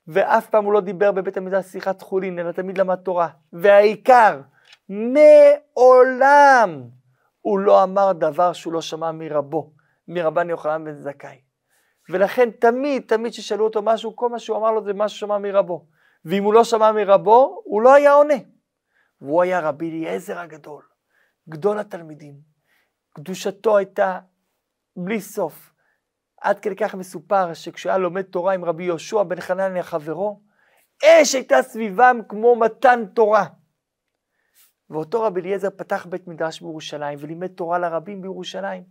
ואף 0.08 0.50
פעם 0.50 0.66
הוא 0.66 0.74
לא 0.74 0.82
דיבר 0.82 1.12
בבית 1.12 1.38
המדרש 1.38 1.66
שיחת 1.66 2.02
חולין, 2.02 2.40
אלא 2.40 2.52
תמיד 2.52 2.78
למד 2.78 2.96
תורה. 2.96 3.28
והעיקר, 3.54 4.42
מעולם 4.90 6.84
הוא 7.42 7.60
לא 7.60 7.84
אמר 7.84 8.12
דבר 8.12 8.54
שהוא 8.54 8.74
לא 8.74 8.82
שמע 8.82 9.12
מרבו, 9.12 9.72
מרבן 10.08 10.50
יוחנן 10.50 10.84
בן 10.84 10.94
זכאי. 10.94 11.47
ולכן 12.10 12.52
תמיד, 12.52 13.04
תמיד 13.08 13.32
כששאלו 13.32 13.66
אותו 13.66 13.82
משהו, 13.82 14.16
כל 14.16 14.30
מה 14.30 14.40
שהוא 14.40 14.58
אמר 14.58 14.72
לו 14.72 14.84
זה 14.84 14.94
מה 14.94 15.10
שהוא 15.10 15.18
שמע 15.18 15.38
מרבו. 15.38 15.88
ואם 16.26 16.44
הוא 16.44 16.54
לא 16.54 16.64
שמע 16.64 16.92
מרבו, 16.92 17.62
הוא 17.66 17.82
לא 17.82 17.94
היה 17.94 18.14
עונה. 18.14 18.34
והוא 19.22 19.42
היה 19.42 19.60
רבי 19.60 19.90
אליעזר 19.90 20.40
הגדול, 20.40 20.84
גדול 21.50 21.80
התלמידים. 21.80 22.36
קדושתו 23.14 23.78
הייתה 23.78 24.20
בלי 24.96 25.22
סוף. 25.22 25.74
עד 26.42 26.60
כדי 26.60 26.76
כך 26.76 26.96
מסופר 26.96 27.54
שכשהוא 27.54 27.90
היה 27.90 27.98
לומד 27.98 28.22
תורה 28.22 28.54
עם 28.54 28.66
רבי 28.66 28.84
יהושע 28.84 29.24
בן 29.24 29.42
חנניה 29.42 29.84
חברו, 29.84 30.42
אש 31.06 31.36
הייתה 31.36 31.62
סביבם 31.62 32.20
כמו 32.30 32.56
מתן 32.56 33.06
תורה. 33.06 33.46
ואותו 34.90 35.24
רבי 35.24 35.42
אליעזר 35.42 35.70
פתח 35.70 36.06
בית 36.06 36.28
מדרש 36.28 36.62
בירושלים 36.62 37.20
ולימד 37.22 37.48
תורה 37.48 37.80
לרבים 37.80 38.22
בירושלים. 38.22 38.84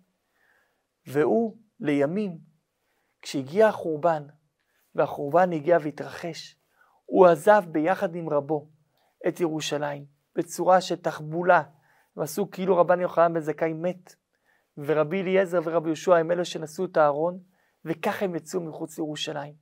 והוא, 1.06 1.56
לימים, 1.80 2.38
כשהגיע 3.26 3.68
החורבן, 3.68 4.22
והחורבן 4.94 5.52
הגיע 5.52 5.78
והתרחש, 5.82 6.56
הוא 7.04 7.26
עזב 7.26 7.62
ביחד 7.68 8.14
עם 8.14 8.28
רבו 8.28 8.68
את 9.28 9.40
ירושלים, 9.40 10.04
בצורה 10.36 10.80
של 10.80 10.96
תחבולה, 10.96 11.62
הם 12.16 12.22
עשו 12.22 12.50
כאילו 12.50 12.76
רבן 12.76 13.00
יוחנן 13.00 13.34
בן 13.34 13.40
זכאי 13.40 13.72
מת, 13.72 14.14
ורבי 14.78 15.22
אליעזר 15.22 15.60
ורבי 15.64 15.88
יהושע 15.88 16.16
הם 16.16 16.30
אלה 16.30 16.44
שנשאו 16.44 16.84
את 16.84 16.96
הארון, 16.96 17.38
וככה 17.84 18.24
הם 18.24 18.34
יצאו 18.34 18.60
מחוץ 18.60 18.98
לירושלים. 18.98 19.54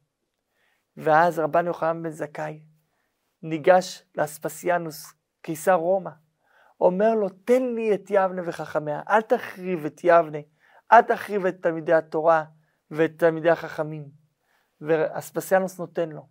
ואז 0.96 1.38
רבן 1.38 1.66
יוחנן 1.66 2.02
בן 2.02 2.10
זכאי 2.10 2.62
ניגש 3.42 4.02
לאספסיאנוס, 4.14 5.14
קיסר 5.42 5.74
רומא, 5.74 6.10
אומר 6.80 7.14
לו, 7.14 7.28
תן 7.28 7.62
לי 7.62 7.94
את 7.94 8.10
יבנה 8.10 8.42
וחכמיה, 8.44 9.02
אל 9.08 9.20
תחריב 9.20 9.84
את 9.84 10.00
יבנה, 10.04 10.38
אל 10.92 11.02
תחריב 11.02 11.46
את 11.46 11.62
תלמידי 11.62 11.92
התורה 11.92 12.44
ואת 12.94 13.12
תלמידי 13.16 13.50
החכמים. 13.50 14.04
ואספסיאנוס 14.80 15.78
נותן 15.78 16.08
לו. 16.08 16.26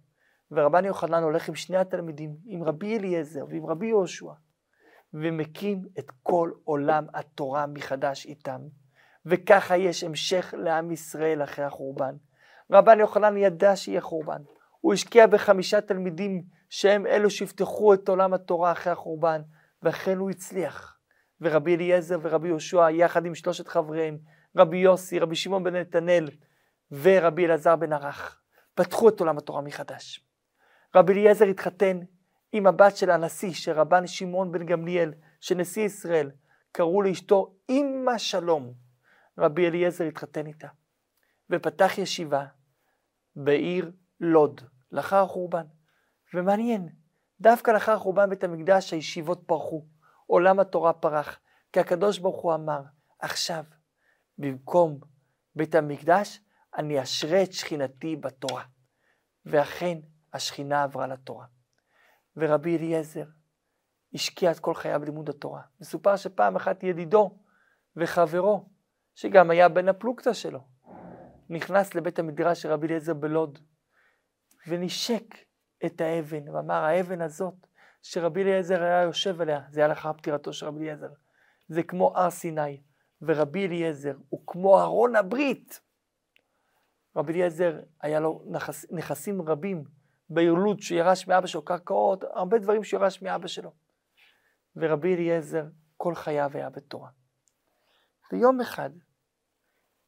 ורבן 0.52 0.86
יוחנן 0.86 1.24
הולך 1.24 1.50
עם 1.50 1.56
שני 1.56 1.78
התלמידים, 1.78 2.36
עם 2.46 2.64
רבי 2.64 2.98
אליעזר 2.98 3.46
ועם 3.50 3.66
רבי 3.66 3.88
יהושע, 3.88 4.32
ומקים 5.14 5.82
את 6.00 6.12
כל 6.24 6.52
עולם 6.64 7.06
התורה 7.14 7.68
מחדש 7.68 8.26
איתם. 8.26 8.62
וככה 9.26 9.78
יש 9.78 10.04
המשך 10.04 10.54
לעם 10.58 10.92
ישראל 10.92 11.44
אחרי 11.44 11.66
החורבן. 11.66 12.16
רבן 12.72 13.00
יוחנן 13.00 13.38
ידע 13.38 13.76
שיהיה 13.76 14.02
חורבן. 14.02 14.42
הוא 14.80 14.94
השקיע 14.94 15.28
בחמישה 15.28 15.82
תלמידים 15.82 16.44
שהם 16.70 17.08
אלו 17.08 17.30
שיפתחו 17.30 17.94
את 17.94 18.10
עולם 18.10 18.34
התורה 18.34 18.72
אחרי 18.72 18.94
החורבן, 18.94 19.42
ואכן 19.84 20.18
הוא 20.18 20.30
הצליח. 20.30 20.98
ורבי 21.42 21.76
אליעזר 21.76 22.20
ורבי 22.22 22.48
יהושע, 22.48 22.90
יחד 22.92 23.26
עם 23.26 23.36
שלושת 23.36 23.68
חבריהם, 23.68 24.18
רבי 24.58 24.78
יוסי, 24.78 25.20
רבי 25.20 25.36
שמעון 25.36 25.64
בן 25.64 25.76
נתנאל 25.76 26.30
ורבי 27.02 27.46
אלעזר 27.46 27.76
בן 27.76 27.94
ערך, 27.94 28.42
פתחו 28.76 29.10
את 29.10 29.20
עולם 29.20 29.38
התורה 29.38 29.62
מחדש. 29.62 30.26
רבי 30.96 31.14
אליעזר 31.14 31.46
התחתן 31.46 32.00
עם 32.52 32.68
הבת 32.68 32.98
של 32.98 33.10
הנשיא, 33.10 33.54
של 33.54 33.72
רבן 33.72 34.08
שמעון 34.08 34.52
בן 34.52 34.66
גמליאל, 34.66 35.14
של 35.40 35.56
נשיא 35.56 35.86
ישראל, 35.86 36.32
קראו 36.72 37.02
לאשתו 37.02 37.56
אמא 37.70 38.18
שלום. 38.18 38.74
רבי 39.38 39.68
אליעזר 39.68 40.04
התחתן 40.04 40.48
איתה, 40.48 40.68
ופתח 41.50 41.98
ישיבה 41.98 42.46
בעיר 43.36 43.92
לוד, 44.20 44.62
לאחר 44.92 45.24
החורבן. 45.24 45.66
ומעניין, 46.34 46.90
דווקא 47.42 47.72
לאחר 47.72 47.92
החורבן 47.92 48.30
בית 48.30 48.44
המקדש 48.44 48.94
הישיבות 48.94 49.44
פרחו, 49.46 49.86
עולם 50.28 50.60
התורה 50.60 50.94
פרח, 50.94 51.40
כי 51.74 51.80
הקדוש 51.80 52.20
ברוך 52.20 52.42
הוא 52.42 52.54
אמר, 52.54 52.82
עכשיו, 53.20 53.64
במקום 54.38 55.00
בית 55.56 55.76
המקדש, 55.76 56.40
אני 56.78 57.04
אשרה 57.04 57.44
את 57.44 57.54
שכינתי 57.54 58.16
בתורה. 58.16 58.64
ואכן, 59.46 59.98
השכינה 60.34 60.84
עברה 60.84 61.08
לתורה. 61.08 61.46
ורבי 62.38 62.78
אליעזר 62.78 63.26
השקיע 64.14 64.52
את 64.52 64.60
כל 64.60 64.74
חייו 64.74 65.00
בלימוד 65.02 65.30
התורה. 65.30 65.62
מסופר 65.82 66.16
שפעם 66.16 66.56
אחת 66.56 66.84
ידידו 66.84 67.38
וחברו, 67.96 68.70
שגם 69.16 69.50
היה 69.50 69.70
בן 69.70 69.90
הפלוגתא 69.90 70.34
שלו, 70.34 70.60
נכנס 71.50 71.96
לבית 71.96 72.20
המדרש 72.20 72.62
של 72.62 72.72
רבי 72.72 72.88
אליעזר 72.88 73.14
בלוד, 73.14 73.60
ונשק 74.68 75.36
את 75.86 76.02
האבן, 76.02 76.50
ואמר, 76.50 76.84
האבן 76.84 77.22
הזאת 77.22 77.68
שרבי 78.02 78.44
אליעזר 78.44 78.84
היה 78.84 79.02
יושב 79.02 79.42
עליה, 79.42 79.62
זה 79.70 79.80
היה 79.80 79.88
לאחר 79.88 80.14
פטירתו 80.14 80.54
של 80.54 80.66
רבי 80.66 80.80
אליעזר, 80.80 81.10
זה 81.68 81.84
כמו 81.84 82.18
הר 82.18 82.30
סיני, 82.30 82.82
ורבי 83.22 83.68
אליעזר 83.68 84.16
הוא 84.30 84.44
כמו 84.48 84.82
ארון 84.82 85.16
הברית. 85.16 85.82
רבי 87.16 87.34
אליעזר 87.34 87.80
היה 88.02 88.20
לו 88.20 88.44
נכס, 88.50 88.86
נכסים 88.92 89.42
רבים 89.42 89.84
בעיר 90.30 90.54
לוד 90.54 90.80
שירש 90.80 91.28
מאבא 91.28 91.48
שלו, 91.48 91.66
קרקעות, 91.66 92.24
הרבה 92.24 92.60
דברים 92.60 92.84
שירש 92.84 93.22
מאבא 93.22 93.48
שלו. 93.48 93.72
ורבי 94.76 95.16
אליעזר 95.16 95.66
כל 95.98 96.16
חייו 96.16 96.52
היה 96.54 96.70
בתורה. 96.70 97.10
ויום 98.32 98.62
אחד 98.62 98.90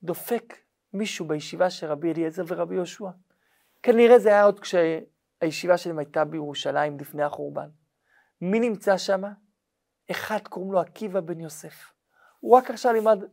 דופק 0.03 0.53
מישהו 0.93 1.27
בישיבה 1.27 1.69
של 1.69 1.87
רבי 1.87 2.11
אליעזר 2.11 2.43
ורבי 2.47 2.75
יהושע. 2.75 3.09
כנראה 3.83 4.19
זה 4.19 4.29
היה 4.29 4.43
עוד 4.43 4.59
כשהישיבה 4.59 5.77
שלהם 5.77 5.99
הייתה 5.99 6.25
בירושלים 6.25 6.99
לפני 6.99 7.23
החורבן. 7.23 7.69
מי 8.41 8.59
נמצא 8.59 8.97
שם? 8.97 9.21
אחד 10.11 10.47
קוראים 10.49 10.71
לו 10.71 10.79
עקיבא 10.79 11.19
בן 11.19 11.39
יוסף. 11.39 11.93
הוא 12.39 12.57
רק 12.57 12.69
עכשיו 12.69 12.93
לימד 12.93 13.23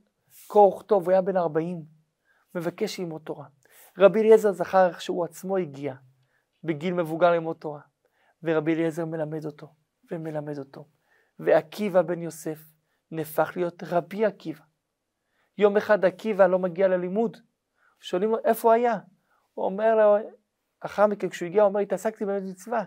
קור 0.47 0.77
וכתוב, 0.77 1.05
הוא 1.05 1.13
היה 1.13 1.23
בן 1.23 1.37
40, 1.37 1.83
מבקש 2.55 3.01
ללמוד 3.01 3.23
תורה. 3.25 3.47
רבי 3.99 4.21
אליעזר 4.21 4.53
זכר 4.53 4.89
איך 4.89 5.01
שהוא 5.01 5.25
עצמו 5.25 5.57
הגיע 5.57 5.95
בגיל 6.65 6.95
מבוגר 6.95 7.31
ללמוד 7.31 7.57
תורה, 7.57 7.81
ורבי 8.43 8.75
אליעזר 8.75 9.05
מלמד 9.05 9.45
אותו, 9.45 9.75
ומלמד 10.11 10.59
אותו. 10.59 10.89
ועקיבא 11.39 12.03
בן 12.03 12.23
יוסף 12.23 12.59
נהפך 13.11 13.53
להיות 13.57 13.83
רבי 13.87 14.25
עקיבא. 14.25 14.65
יום 15.59 15.77
אחד 15.77 16.05
עקיבא 16.05 16.47
לא 16.47 16.59
מגיע 16.59 16.89
ללימוד, 16.89 17.37
שואלים 18.01 18.31
לו 18.31 18.39
איפה 18.45 18.75
היה? 18.75 18.99
הוא 19.55 19.65
אומר 19.65 19.95
לו, 19.95 20.17
אחר 20.81 21.07
מכן 21.07 21.29
כשהוא 21.29 21.47
הגיע 21.47 21.63
הוא 21.63 21.69
אומר 21.69 21.81
התעסקתי 21.81 22.25
במצווה. 22.25 22.51
מצווה. 22.51 22.85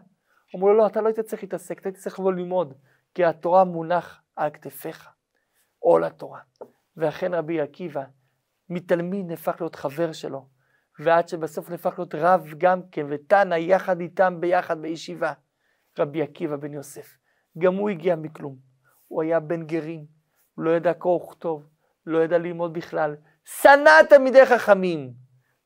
אמרו 0.56 0.68
לו 0.68 0.78
לא, 0.78 0.88
אתה 0.88 1.02
לא 1.02 1.08
היית 1.08 1.20
צריך 1.20 1.44
להתעסק, 1.44 1.80
אתה 1.80 1.90
היית 1.90 1.98
צריך 1.98 2.20
לבוא 2.20 2.34
ללמוד, 2.34 2.74
כי 3.14 3.26
התורה 3.26 3.64
מונח 3.64 4.22
על 4.36 4.50
כתפיך, 4.50 5.10
עול 5.80 6.04
התורה. 6.04 6.40
ואכן 6.98 7.34
רבי 7.34 7.62
עקיבא, 7.62 8.04
מתלמיד 8.70 9.26
נהפך 9.26 9.56
להיות 9.60 9.76
חבר 9.76 10.14
שלו, 10.14 10.48
ועד 11.00 11.28
שבסוף 11.28 11.70
נהפך 11.70 11.94
להיות 11.98 12.16
רב 12.16 12.48
גם 12.58 12.82
כן, 12.92 13.06
ותנא 13.10 13.56
יחד 13.56 14.00
איתם 14.00 14.38
ביחד 14.40 14.82
בישיבה, 14.82 15.34
רבי 16.00 16.22
עקיבא 16.22 16.56
בן 16.56 16.74
יוסף. 16.74 17.18
גם 17.58 17.76
הוא 17.76 17.90
הגיע 17.90 18.16
מכלום. 18.16 18.56
הוא 19.08 19.22
היה 19.22 19.40
בן 19.40 19.66
גרים, 19.66 20.06
לא 20.58 20.76
ידע 20.76 20.94
קרוא 20.94 21.24
וכתוב, 21.24 21.70
לא 22.06 22.24
ידע 22.24 22.38
ללמוד 22.38 22.74
בכלל. 22.74 23.16
שנא 23.46 24.04
תלמידי 24.10 24.46
חכמים, 24.46 25.14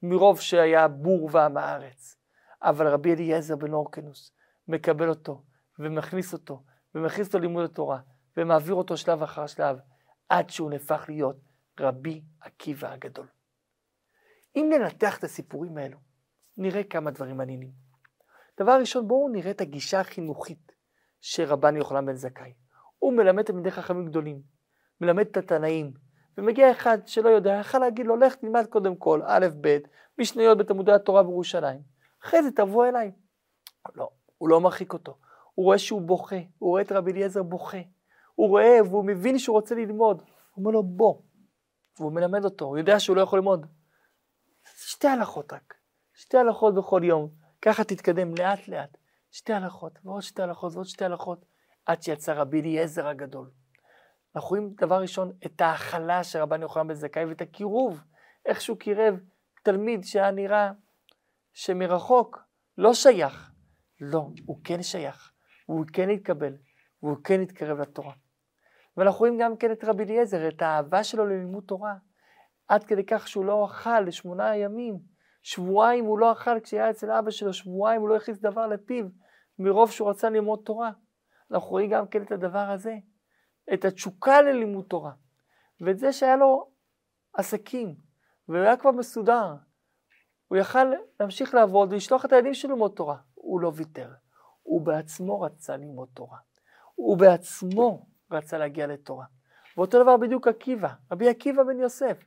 מרוב 0.04 0.40
שהיה 0.40 0.88
בור 0.88 1.30
ועם 1.32 1.58
הארץ. 1.58 2.18
אבל 2.62 2.88
רבי 2.88 3.14
אליעזר 3.14 3.56
בן 3.56 3.74
אורקנוס 3.74 4.32
מקבל 4.68 5.10
אותו, 5.10 5.44
ומכניס 5.80 6.34
אותו, 6.34 6.64
ומכניס 6.96 7.28
אותו 7.28 7.40
ללימוד 7.40 7.66
התורה, 7.66 8.00
ומעביר 8.38 8.74
אותו 8.76 8.98
שלב 8.98 9.24
אחר 9.24 9.48
שלב, 9.48 9.78
עד 10.30 10.50
שהוא 10.50 10.70
נהפך 10.70 11.06
להיות 11.08 11.36
רבי 11.80 12.22
עקיבא 12.42 12.92
הגדול. 12.92 13.28
אם 14.56 14.70
ננתח 14.74 15.18
את 15.18 15.24
הסיפורים 15.24 15.78
האלו, 15.78 15.98
נראה 16.58 16.84
כמה 16.84 17.12
דברים 17.12 17.38
מעניינים. 17.38 17.72
דבר 18.60 18.80
ראשון, 18.80 19.08
בואו 19.08 19.30
נראה 19.30 19.52
את 19.52 19.62
הגישה 19.62 20.00
החינוכית 20.00 20.72
של 21.22 21.44
רבן 21.44 21.76
יוחנן 21.76 22.06
בן 22.06 22.16
זכאי. 22.16 22.54
הוא 23.00 23.14
מלמד 23.14 23.44
תלמידי 23.44 23.72
חכמים 23.72 24.06
גדולים, 24.06 24.42
מלמד 25.02 25.26
את 25.26 25.38
התנאים, 25.38 25.94
ומגיע 26.38 26.72
אחד 26.72 26.98
שלא 27.06 27.30
יודע, 27.30 27.52
יכול 27.52 27.80
להגיד 27.80 28.06
לו, 28.08 28.16
לך 28.16 28.36
תלמד 28.36 28.66
קודם 28.66 28.96
כל, 28.96 29.22
א', 29.26 29.48
ב', 29.62 29.78
משניות 30.18 30.58
בתלמודי 30.58 30.92
התורה 30.92 31.24
בירושלים. 31.24 31.82
אחרי 32.24 32.44
זה 32.44 32.52
תבוא 32.52 32.86
אליי. 32.86 33.12
לא, 33.96 34.10
הוא 34.38 34.50
לא 34.50 34.62
מרחיק 34.62 34.94
אותו. 34.94 35.18
הוא 35.54 35.66
רואה 35.66 35.78
שהוא 35.78 36.02
בוכה, 36.02 36.36
הוא 36.58 36.70
רואה 36.70 36.82
את 36.82 36.92
רבי 36.92 37.12
אליעזר 37.12 37.44
בוכה. 37.44 37.78
הוא 38.36 38.50
רואה 38.50 38.78
והוא 38.86 39.06
מבין 39.06 39.40
שהוא 39.40 39.54
רוצה 39.54 39.76
ללמוד. 39.76 40.18
הוא 40.18 40.66
אומר 40.66 40.72
לו, 40.72 40.84
בוא. 40.84 41.16
והוא 42.00 42.12
מלמד 42.12 42.46
אותו, 42.46 42.66
הוא 42.66 42.78
יודע 42.78 43.00
שהוא 43.00 43.16
לא 43.16 43.22
יכול 43.22 43.40
ללמוד. 43.40 43.66
שתי 44.92 45.08
הלכות 45.08 45.54
רק. 45.54 45.74
שתי 46.14 46.38
הלכות 46.38 46.76
בכל 46.76 47.02
יום. 47.04 47.30
ככה 47.62 47.84
תתקדם 47.84 48.36
לאט 48.36 48.68
לאט. 48.68 48.98
שתי 49.32 49.54
הלכות, 49.54 50.00
ועוד 50.04 50.22
שתי 50.22 50.42
הלכות, 50.42 50.74
ועוד 50.74 50.86
שתי 50.86 51.06
הלכות, 51.06 51.46
עד 51.86 52.02
שיצא 52.02 52.34
רבי 52.34 52.62
אליעזר 52.62 53.08
הגדול. 53.08 53.50
אנחנו 54.36 54.50
רואים 54.50 54.74
דבר 54.82 55.02
ראשון 55.02 55.32
את 55.46 55.62
ההכלה 55.62 56.24
של 56.24 56.40
רבן 56.40 56.62
יוחנן 56.62 56.88
בן 56.88 56.94
זכאי 56.94 57.26
ואת 57.26 57.42
הקירוב, 57.42 58.04
איך 58.46 58.62
שהוא 58.62 58.78
קירב 58.78 59.20
תלמיד 59.64 60.04
שהיה 60.04 60.32
נראה 60.32 60.72
שמרחוק 61.54 62.40
לא 62.78 62.94
שייך. 62.94 63.52
לא, 64.02 64.30
הוא 64.46 64.60
כן 64.64 64.84
שייך, 64.84 65.32
הוא 65.66 65.86
כן 65.94 66.10
התקבל, 66.10 66.54
והוא 67.04 67.18
כן 67.24 67.42
התקרב 67.42 67.80
לתורה. 67.80 68.14
ואנחנו 68.98 69.20
רואים 69.20 69.38
גם 69.42 69.58
כן 69.58 69.72
את 69.72 69.84
רבי 69.84 70.04
אליעזר, 70.04 70.48
את 70.48 70.62
האהבה 70.62 71.04
שלו 71.04 71.26
ללימוד 71.26 71.64
תורה, 71.68 71.96
עד 72.70 72.84
כדי 72.84 73.04
כך 73.06 73.28
שהוא 73.28 73.46
לא 73.46 73.66
אכל 73.66 74.00
לשמונה 74.00 74.56
ימים, 74.56 75.00
שבועיים 75.42 76.06
הוא 76.06 76.20
לא 76.20 76.32
אכל 76.32 76.60
כשהיה 76.60 76.90
אצל 76.90 77.12
אבא 77.12 77.32
שלו, 77.32 77.54
שבועיים 77.54 78.02
הוא 78.02 78.10
לא 78.10 78.16
הכניס 78.16 78.40
דבר 78.40 78.68
לפיו, 78.68 79.06
מרוב 79.60 79.92
שהוא 79.92 80.10
רצה 80.10 80.30
ללמוד 80.30 80.60
תורה. 80.66 80.92
אנחנו 81.52 81.70
רואים 81.70 81.90
גם 81.90 82.08
כן 82.08 82.24
את 82.24 82.32
הדבר 82.32 82.70
הזה, 82.72 82.96
את 83.74 83.86
התשוקה 83.86 84.42
ללימוד 84.42 84.86
תורה, 84.86 85.12
ואת 85.82 85.98
זה 85.98 86.14
שהיה 86.14 86.36
לו 86.36 86.72
עסקים, 87.34 87.96
והוא 88.48 88.62
היה 88.62 88.78
כבר 88.78 88.92
מסודר. 88.92 89.56
הוא 90.48 90.58
יכל 90.58 90.94
להמשיך 91.20 91.54
לעבוד 91.54 91.94
ולשלוח 91.94 92.26
את 92.26 92.32
הילדים 92.32 92.54
שלו 92.54 92.72
ללמוד 92.72 92.92
תורה. 92.92 93.18
הוא 93.34 93.62
לא 93.62 93.72
ויתר. 93.76 94.10
הוא 94.64 94.82
בעצמו 94.82 95.42
רצה 95.42 95.78
ללמוד 95.78 96.10
תורה. 96.14 96.38
הוא 96.96 97.18
בעצמו 97.18 98.06
רצה 98.32 98.58
להגיע 98.58 98.88
לתורה. 98.88 99.26
ואותו 99.78 100.04
דבר 100.04 100.18
בדיוק 100.18 100.48
עקיבא, 100.48 100.90
רבי 101.12 101.30
עקיבא 101.30 101.64
בן 101.64 101.80
יוסף. 101.80 102.24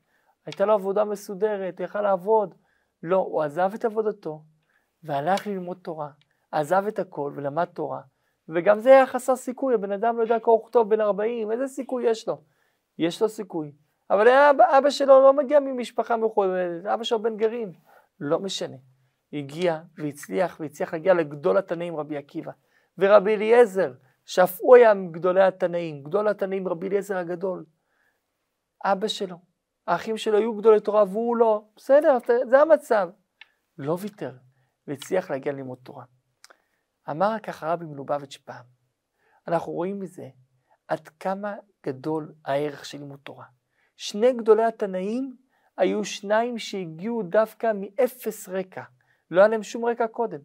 הייתה 0.46 0.64
לו 0.64 0.72
עבודה 0.72 1.04
מסודרת, 1.04 1.80
יכל 1.80 2.00
לעבוד. 2.00 2.54
לא, 3.02 3.16
הוא 3.16 3.42
עזב 3.42 3.70
את 3.74 3.84
עבודתו 3.84 4.42
והלך 5.02 5.46
ללמוד 5.46 5.78
תורה. 5.82 6.10
עזב 6.52 6.84
את 6.88 6.98
הכל 6.98 7.32
ולמד 7.36 7.64
תורה, 7.64 8.00
וגם 8.48 8.78
זה 8.78 8.90
היה 8.90 9.06
חסר 9.06 9.36
סיכוי, 9.36 9.74
הבן 9.74 9.92
אדם 9.92 10.16
לא 10.16 10.22
יודע 10.22 10.38
קרוא 10.38 10.60
וכתוב 10.62 10.90
בן 10.90 11.00
40, 11.00 11.52
איזה 11.52 11.66
סיכוי 11.66 12.10
יש 12.10 12.28
לו? 12.28 12.44
יש 12.98 13.22
לו 13.22 13.28
סיכוי. 13.28 13.72
אבל 14.10 14.28
אבא, 14.28 14.78
אבא 14.78 14.90
שלו 14.90 15.22
לא 15.22 15.32
מגיע 15.32 15.60
ממשפחה 15.60 16.16
מכובדת, 16.16 16.86
אבא 16.86 17.04
שלו 17.04 17.22
בן 17.22 17.36
גרים, 17.36 17.72
לא 18.20 18.38
משנה. 18.38 18.76
הגיע 19.32 19.80
והצליח, 19.98 20.56
והצליח 20.60 20.92
להגיע 20.92 21.14
לגדול 21.14 21.58
התנאים 21.58 21.96
רבי 21.96 22.16
עקיבא. 22.16 22.52
ורבי 22.98 23.34
אליעזר, 23.34 23.92
שאף 24.24 24.58
הוא 24.60 24.76
היה 24.76 24.94
מגדולי 24.94 25.42
התנאים, 25.42 26.02
גדול 26.02 26.28
התנאים 26.28 26.68
רבי 26.68 26.88
אליעזר 26.88 27.16
הגדול. 27.16 27.64
אבא 28.84 29.08
שלו, 29.08 29.36
האחים 29.86 30.16
שלו 30.16 30.38
היו 30.38 30.54
גדולי 30.54 30.80
תורה 30.80 31.04
והוא 31.04 31.36
לא, 31.36 31.64
בסדר, 31.76 32.18
זה 32.44 32.60
המצב. 32.60 33.10
לא 33.78 33.96
ויתר, 34.00 34.36
והצליח 34.86 35.30
להגיע 35.30 35.52
ללמוד 35.52 35.78
תורה. 35.82 36.04
אמר 37.10 37.36
ככה 37.42 37.72
רבי 37.72 37.84
מלובביץ' 37.84 38.36
פעם, 38.36 38.64
אנחנו 39.48 39.72
רואים 39.72 40.00
מזה 40.00 40.28
עד 40.88 41.08
כמה 41.08 41.54
גדול 41.86 42.34
הערך 42.44 42.84
של 42.84 42.98
לימוד 42.98 43.20
תורה. 43.22 43.44
שני 43.96 44.32
גדולי 44.32 44.64
התנאים 44.64 45.36
היו 45.76 46.04
שניים 46.04 46.58
שהגיעו 46.58 47.22
דווקא 47.22 47.72
מאפס 47.74 48.48
רקע, 48.48 48.82
לא 49.30 49.40
היה 49.40 49.48
להם 49.48 49.62
שום 49.62 49.84
רקע 49.84 50.06
קודם, 50.06 50.40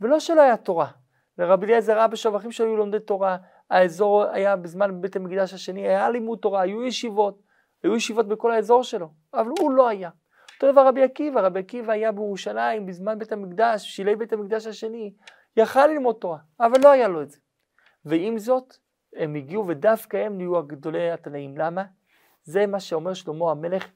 ולא 0.00 0.20
שלא 0.20 0.42
היה 0.42 0.56
תורה. 0.56 0.90
לרבי 1.38 1.66
אליעזר 1.66 2.04
אבא 2.04 2.16
שלו 2.16 2.32
ואחים 2.32 2.52
שלו 2.52 2.66
היו 2.66 2.76
לומדי 2.76 3.00
תורה, 3.00 3.36
האזור 3.70 4.24
היה 4.24 4.56
בזמן 4.56 5.00
בית 5.00 5.16
המקדש 5.16 5.54
השני, 5.54 5.88
היה 5.88 6.10
לימוד 6.10 6.38
תורה, 6.38 6.60
היו 6.60 6.82
ישיבות, 6.82 7.42
היו 7.82 7.96
ישיבות 7.96 8.28
בכל 8.28 8.52
האזור 8.52 8.84
שלו, 8.84 9.08
אבל 9.34 9.50
הוא 9.58 9.72
לא 9.72 9.88
היה. 9.88 10.10
אותו 10.54 10.72
דבר 10.72 10.86
רבי 10.86 11.02
עקיבא, 11.02 11.40
רבי 11.40 11.60
עקיבא 11.60 11.92
היה 11.92 12.12
בירושלים 12.12 12.86
בזמן 12.86 13.18
בית 13.18 13.32
המקדש, 13.32 13.96
שילי 13.96 14.16
בית 14.16 14.32
המקדש 14.32 14.66
השני, 14.66 15.14
יכל 15.56 15.86
ללמוד 15.86 16.16
תורה, 16.20 16.38
אבל 16.60 16.80
לא 16.82 16.90
היה 16.90 17.08
לו 17.08 17.22
את 17.22 17.30
זה. 17.30 17.38
ועם 18.04 18.38
זאת, 18.38 18.74
הם 19.16 19.34
הגיעו 19.34 19.66
ודווקא 19.66 20.16
הם 20.16 20.36
נהיו 20.36 20.58
הגדולי 20.58 21.10
התנאים. 21.10 21.58
למה? 21.58 21.84
זה 22.42 22.66
מה 22.66 22.80
שאומר 22.80 23.14
שלמה 23.14 23.50
המלך, 23.50 23.86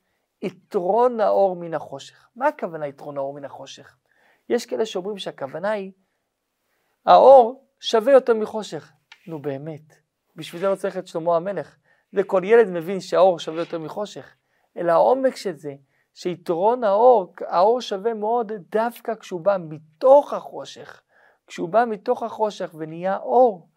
יתרון 0.42 1.20
האור 1.20 1.56
מן 1.56 1.74
החושך. 1.74 2.28
מה 2.36 2.48
הכוונה 2.48 2.86
יתרון 2.86 3.16
האור 3.16 3.34
מן 3.34 3.44
החושך? 3.44 3.96
יש 4.48 4.66
כאלה 4.66 4.86
שאומרים 4.86 5.18
שהכוונה 5.18 5.70
היא, 5.70 5.92
האור 7.06 7.66
שווה 7.80 8.12
יותר 8.12 8.34
מחושך. 8.34 8.92
נו 9.26 9.38
באמת, 9.38 9.94
בשביל 10.36 10.60
זה 10.60 10.68
לא 10.68 10.74
צריך 10.74 10.96
את 10.96 11.06
שלמה 11.06 11.36
המלך. 11.36 11.76
זה 12.14 12.22
כל 12.22 12.40
ילד 12.44 12.68
מבין 12.68 13.00
שהאור 13.00 13.38
שווה 13.38 13.60
יותר 13.60 13.78
מחושך. 13.78 14.34
אלא 14.76 14.92
העומק 14.92 15.36
של 15.36 15.56
זה, 15.56 15.74
שיתרון 16.14 16.84
האור, 16.84 17.34
האור 17.40 17.80
שווה 17.80 18.14
מאוד 18.14 18.52
דווקא 18.70 19.14
כשהוא 19.14 19.40
בא 19.40 19.56
מתוך 19.60 20.32
החושך. 20.32 21.02
כשהוא 21.46 21.68
בא 21.68 21.84
מתוך 21.84 22.22
החושך 22.22 22.74
ונהיה 22.78 23.16
אור, 23.16 23.68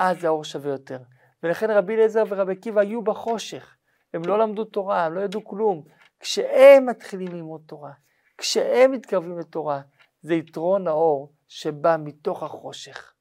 אז 0.00 0.24
האור 0.24 0.44
שווה 0.44 0.70
יותר. 0.70 0.98
ולכן 1.42 1.70
רבי 1.70 1.94
אליעזר 1.94 2.22
ורבי 2.28 2.52
עקיבא 2.52 2.80
היו 2.80 3.02
בחושך. 3.02 3.76
הם 4.14 4.22
לא 4.24 4.38
למדו 4.38 4.64
תורה, 4.64 5.04
הם 5.04 5.12
לא 5.12 5.20
ידעו 5.20 5.44
כלום. 5.44 5.82
כשהם 6.20 6.86
מתחילים 6.86 7.28
ללמוד 7.28 7.62
תורה, 7.66 7.92
כשהם 8.38 8.90
מתקרבים 8.90 9.38
לתורה, 9.38 9.80
זה 10.22 10.34
יתרון 10.34 10.86
האור 10.88 11.32
שבא 11.48 11.96
מתוך 11.98 12.42
החושך. 12.42 13.12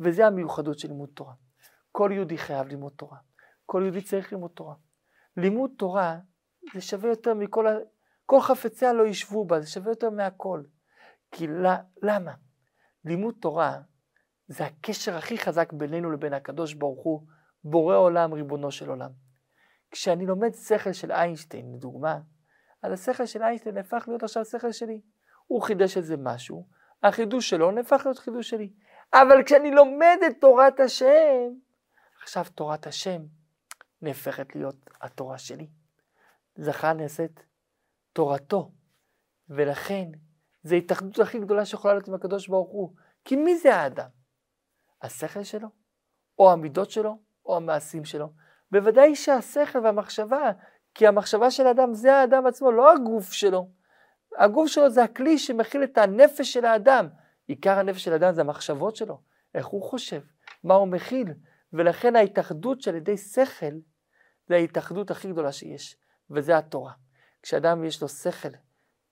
וזה 0.00 0.26
המיוחדות 0.26 0.78
של 0.78 0.88
לימוד 0.88 1.08
תורה. 1.14 1.32
כל 1.92 2.10
יהודי 2.14 2.38
חייב 2.38 2.68
ללמוד 2.68 2.92
תורה. 2.96 3.27
כל 3.70 3.82
יהודי 3.84 4.00
צריך 4.00 4.32
ללמוד 4.32 4.50
תורה. 4.50 4.74
לימוד 5.36 5.70
תורה 5.78 6.18
זה 6.74 6.80
שווה 6.80 7.08
יותר 7.08 7.34
מכל, 7.34 7.66
ה... 7.66 7.76
כל 8.26 8.40
חפציה 8.40 8.92
לא 8.92 9.06
ישבו 9.06 9.44
בה, 9.44 9.60
זה 9.60 9.66
שווה 9.66 9.90
יותר 9.90 10.10
מהכל. 10.10 10.62
כי 11.30 11.46
למה? 12.02 12.32
לימוד 13.04 13.34
תורה 13.40 13.80
זה 14.46 14.64
הקשר 14.64 15.16
הכי 15.16 15.38
חזק 15.38 15.72
בינינו 15.72 16.10
לבין 16.10 16.32
הקדוש 16.32 16.74
ברוך 16.74 17.04
הוא, 17.04 17.26
בורא 17.64 17.96
עולם, 17.96 18.32
ריבונו 18.32 18.70
של 18.70 18.88
עולם. 18.88 19.10
כשאני 19.90 20.26
לומד 20.26 20.54
שכל 20.54 20.92
של 20.92 21.12
איינשטיין, 21.12 21.74
לדוגמה, 21.74 22.20
אז 22.82 22.92
השכל 22.92 23.26
של 23.26 23.42
איינשטיין 23.42 23.74
נהפך 23.74 24.04
להיות 24.08 24.22
עכשיו 24.22 24.44
שכל 24.44 24.72
שלי. 24.72 25.00
הוא 25.46 25.62
חידש 25.62 25.96
איזה 25.96 26.16
משהו, 26.16 26.68
החידוש 27.02 27.50
שלו 27.50 27.70
נהפך 27.70 28.02
להיות 28.04 28.18
חידוש 28.18 28.50
שלי. 28.50 28.72
אבל 29.12 29.42
כשאני 29.46 29.70
לומד 29.70 30.18
את 30.26 30.40
תורת 30.40 30.80
השם, 30.80 31.48
עכשיו 32.22 32.44
תורת 32.54 32.86
השם 32.86 33.37
נהפכת 34.02 34.56
להיות 34.56 34.90
התורה 35.00 35.38
שלי. 35.38 35.68
זכה 36.56 36.92
נעשית 36.92 37.44
תורתו, 38.12 38.72
ולכן 39.48 40.10
זו 40.62 40.74
ההתאחדות 40.74 41.18
הכי 41.18 41.38
גדולה 41.38 41.64
שיכולה 41.64 41.94
להיות 41.94 42.08
עם 42.08 42.14
הקדוש 42.14 42.48
ברוך 42.48 42.70
הוא. 42.70 42.94
כי 43.24 43.36
מי 43.36 43.56
זה 43.56 43.74
האדם? 43.74 44.08
השכל 45.02 45.42
שלו? 45.42 45.68
או 46.38 46.52
המידות 46.52 46.90
שלו? 46.90 47.18
או 47.46 47.56
המעשים 47.56 48.04
שלו? 48.04 48.32
בוודאי 48.70 49.14
שהשכל 49.14 49.78
והמחשבה, 49.78 50.52
כי 50.94 51.06
המחשבה 51.06 51.50
של 51.50 51.66
האדם 51.66 51.94
זה 51.94 52.14
האדם 52.14 52.46
עצמו, 52.46 52.72
לא 52.72 52.92
הגוף 52.92 53.32
שלו. 53.32 53.70
הגוף 54.38 54.68
שלו 54.68 54.90
זה 54.90 55.04
הכלי 55.04 55.38
שמכיל 55.38 55.84
את 55.84 55.98
הנפש 55.98 56.52
של 56.52 56.64
האדם. 56.64 57.08
עיקר 57.46 57.78
הנפש 57.78 58.04
של 58.04 58.12
האדם 58.12 58.32
זה 58.32 58.40
המחשבות 58.40 58.96
שלו, 58.96 59.20
איך 59.54 59.66
הוא 59.66 59.82
חושב, 59.82 60.20
מה 60.64 60.74
הוא 60.74 60.88
מכיל, 60.88 61.34
ולכן 61.72 62.16
ההתאחדות 62.16 62.82
שעל 62.82 62.94
ידי 62.94 63.16
שכל 63.16 63.74
זה 64.48 64.54
ההתאחדות 64.54 65.10
הכי 65.10 65.28
גדולה 65.28 65.52
שיש, 65.52 65.96
וזה 66.30 66.58
התורה. 66.58 66.92
כשאדם 67.42 67.84
יש 67.84 68.02
לו 68.02 68.08
שכל 68.08 68.48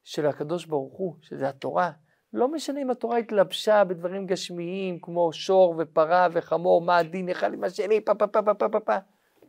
של 0.04 0.26
הקדוש 0.26 0.66
ברוך 0.66 0.98
הוא, 0.98 1.16
שזה 1.20 1.48
התורה, 1.48 1.90
לא 2.32 2.48
משנה 2.48 2.82
אם 2.82 2.90
התורה 2.90 3.18
התלבשה 3.18 3.84
בדברים 3.84 4.26
גשמיים 4.26 4.98
כמו 5.00 5.32
שור 5.32 5.74
ופרה 5.78 6.28
וחמור, 6.32 6.82
מה 6.82 6.96
הדין 6.96 7.28
אחד 7.28 7.54
עם 7.54 7.64
השני, 7.64 8.04
פה 8.04 8.14
פה 8.14 8.26
פה 8.26 8.42
פה 8.42 8.54
פה 8.54 8.68
פה 8.68 8.80
פה. 8.80 8.96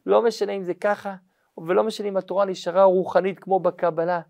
לא 0.06 0.22
משנה 0.22 0.52
אם 0.52 0.64
זה 0.64 0.74
ככה, 0.74 1.16
ולא 1.58 1.84
משנה 1.84 2.08
אם 2.08 2.18
התורה 2.18 2.46
נשארה 2.46 2.84
רוחנית 2.84 3.40
כמו 3.40 3.60
בקבלה. 3.60 4.22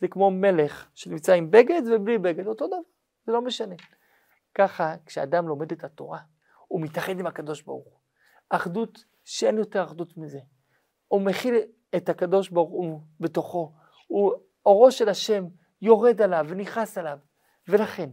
זה 0.00 0.08
כמו 0.08 0.30
מלך 0.30 0.88
שנמצא 0.94 1.32
עם 1.32 1.50
בגד 1.50 1.82
ובלי 1.92 2.18
בגד, 2.18 2.46
אותו 2.46 2.66
דבר, 2.66 2.76
זה 3.26 3.32
לא 3.32 3.42
משנה. 3.42 3.74
ככה, 4.54 4.94
כשאדם 5.06 5.48
לומד 5.48 5.72
את 5.72 5.84
התורה, 5.84 6.18
הוא 6.68 6.80
מתאחד 6.80 7.18
עם 7.18 7.26
הקדוש 7.26 7.62
ברוך 7.62 7.84
הוא. 7.84 7.99
אחדות 8.50 9.04
שאין 9.24 9.58
יותר 9.58 9.84
אחדות 9.84 10.16
מזה. 10.16 10.40
הוא 11.08 11.22
מכיל 11.22 11.54
את 11.96 12.08
הקדוש 12.08 12.48
ברוך 12.48 12.70
הוא 12.70 13.00
בתוכו. 13.20 13.72
הוא, 14.06 14.32
אורו 14.66 14.92
של 14.92 15.08
השם 15.08 15.44
יורד 15.82 16.22
עליו 16.22 16.46
ונכנס 16.48 16.98
עליו. 16.98 17.18
ולכן, 17.68 18.10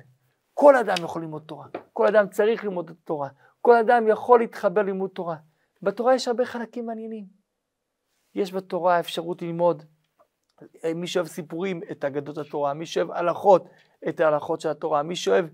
כל 0.54 0.76
אדם 0.76 0.95
יכול 1.04 1.21
ללמוד 1.21 1.43
תורה. 1.45 1.67
כל 1.93 2.08
אדם 2.08 2.30
צריך 2.30 2.63
ללמוד 2.63 2.89
את 2.89 2.95
התורה. 3.04 3.30
כל 3.62 3.76
אדם 3.76 4.08
יכול 4.08 4.39
להתחבר 4.39 4.82
ללימוד 4.82 5.10
תורה. 5.10 5.36
בתורה 5.82 6.15
יש 6.15 6.28
הרבה 6.28 6.45
חלקים 6.45 6.86
מעניינים. 6.86 7.26
יש 8.36 8.54
בתורה 8.54 9.00
אפשרות 9.00 9.41
ללמוד, 9.41 9.84
מי 10.95 11.08
שאוהב 11.08 11.28
סיפורים, 11.28 11.82
את 11.91 12.06
אגדות 12.06 12.38
התורה, 12.38 12.73
מי 12.73 12.86
שאוהב 12.86 13.12
הלכות, 13.12 13.69
את 14.10 14.19
ההלכות 14.19 14.62
של 14.62 14.69
התורה, 14.69 15.04
מי 15.04 15.15
שאוהב 15.15 15.45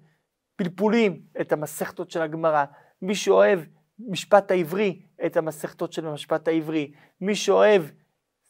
פלפולים, 0.55 1.21
את 1.41 1.51
המסכתות 1.51 2.11
של 2.11 2.21
הגמרא, 2.21 2.65
מי 3.01 3.15
שאוהב 3.15 3.59
משפט 3.99 4.51
העברי, 4.51 5.01
את 5.25 5.37
המסכתות 5.37 5.93
של 5.93 6.07
המשפט 6.07 6.47
העברי, 6.47 6.91
מי 7.21 7.35
שאוהב 7.35 7.83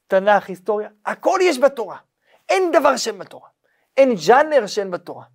תנ"ך, 0.07 0.49
היסטוריה, 0.49 0.89
הכל 1.05 1.39
יש 1.41 1.59
בתורה. 1.59 1.97
אין 2.49 2.71
דבר 2.71 2.97
שאין 2.97 3.19
בתורה. 3.19 3.49
אין 3.97 4.13
ג'אנר 4.27 4.67
שאין 4.67 4.91
בתורה. 4.91 5.25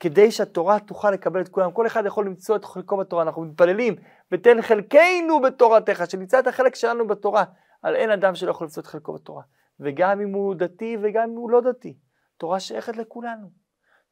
כדי 0.00 0.30
שהתורה 0.30 0.80
תוכל 0.80 1.10
לקבל 1.10 1.40
את 1.40 1.48
כולם, 1.48 1.72
כל 1.72 1.86
אחד 1.86 2.06
יכול 2.06 2.26
למצוא 2.26 2.56
את 2.56 2.64
חלקו 2.64 2.96
בתורה, 2.96 3.22
אנחנו 3.22 3.44
מתפללים, 3.44 3.94
ותן 4.32 4.62
חלקנו 4.62 5.40
בתורתך, 5.42 6.02
שנמצא 6.08 6.38
את 6.38 6.46
החלק 6.46 6.74
שלנו 6.74 7.06
בתורה, 7.06 7.44
על 7.82 7.96
אין 7.96 8.10
אדם 8.10 8.34
שלא 8.34 8.50
יכול 8.50 8.64
למצוא 8.64 8.82
את 8.82 8.86
חלקו 8.86 9.12
בתורה. 9.12 9.42
וגם 9.80 10.20
אם 10.20 10.32
הוא 10.32 10.54
דתי 10.54 10.96
וגם 11.02 11.30
אם 11.30 11.36
הוא 11.36 11.50
לא 11.50 11.60
דתי, 11.60 11.98
תורה 12.36 12.60
שייכת 12.60 12.96
לכולנו. 12.96 13.50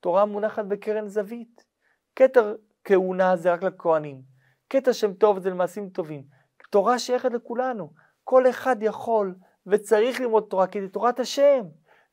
תורה 0.00 0.24
מונחת 0.24 0.64
בקרן 0.64 1.08
זווית. 1.08 1.64
כתר 2.16 2.56
כהונה 2.84 3.36
זה 3.36 3.52
רק 3.52 3.62
לכהנים. 3.62 4.29
קטע 4.72 4.92
שם 4.92 5.14
טוב 5.14 5.38
זה 5.38 5.50
למעשים 5.50 5.88
טובים. 5.88 6.22
תורה 6.70 6.98
שייכת 6.98 7.32
לכולנו. 7.32 7.92
כל 8.24 8.50
אחד 8.50 8.76
יכול 8.80 9.34
וצריך 9.66 10.20
ללמוד 10.20 10.46
תורה, 10.50 10.66
כי 10.66 10.80
זה 10.80 10.88
תורת 10.88 11.20
השם. 11.20 11.64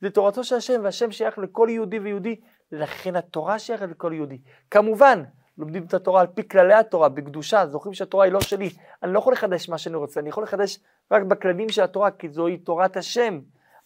זה 0.02 0.10
תורתו 0.10 0.44
של 0.44 0.56
השם, 0.56 0.82
והשם 0.84 1.12
שייך 1.12 1.38
לכל 1.38 1.68
יהודי 1.72 2.00
ויהודי, 2.00 2.36
לכן 2.72 3.16
התורה 3.16 3.60
שייכת 3.60 3.90
לכל 3.90 4.14
יהודי. 4.14 4.42
כמובן, 4.72 5.24
לומדים 5.58 5.86
את 5.86 5.94
התורה 5.94 6.22
על 6.22 6.28
פי 6.28 6.48
כללי 6.48 6.74
התורה, 6.74 7.10
בקדושה, 7.10 7.68
זוכרים 7.68 7.94
שהתורה 7.94 8.26
היא 8.26 8.34
לא 8.34 8.42
שלי. 8.42 8.70
אני 9.04 9.14
לא 9.14 9.20
יכול 9.20 9.34
לחדש 9.34 9.70
מה 9.70 9.78
שאני 9.78 9.96
רוצה, 9.96 10.20
אני 10.20 10.30
יכול 10.30 10.44
לחדש 10.44 10.80
רק 11.12 11.24
בכללים 11.24 11.70
של 11.70 11.82
התורה, 11.82 12.12
כי 12.12 12.30
זוהי 12.30 12.58
תורת 12.58 12.98
השם. 12.98 13.40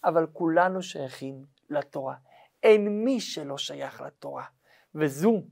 אבל 0.04 0.26
כולנו 0.32 0.82
שייכים 0.82 1.44
לתורה. 1.70 2.14
אין 2.62 3.04
מי 3.04 3.20
שלא 3.20 3.58
שייך 3.58 4.00
לתורה. 4.00 4.44
וזו 4.94 5.42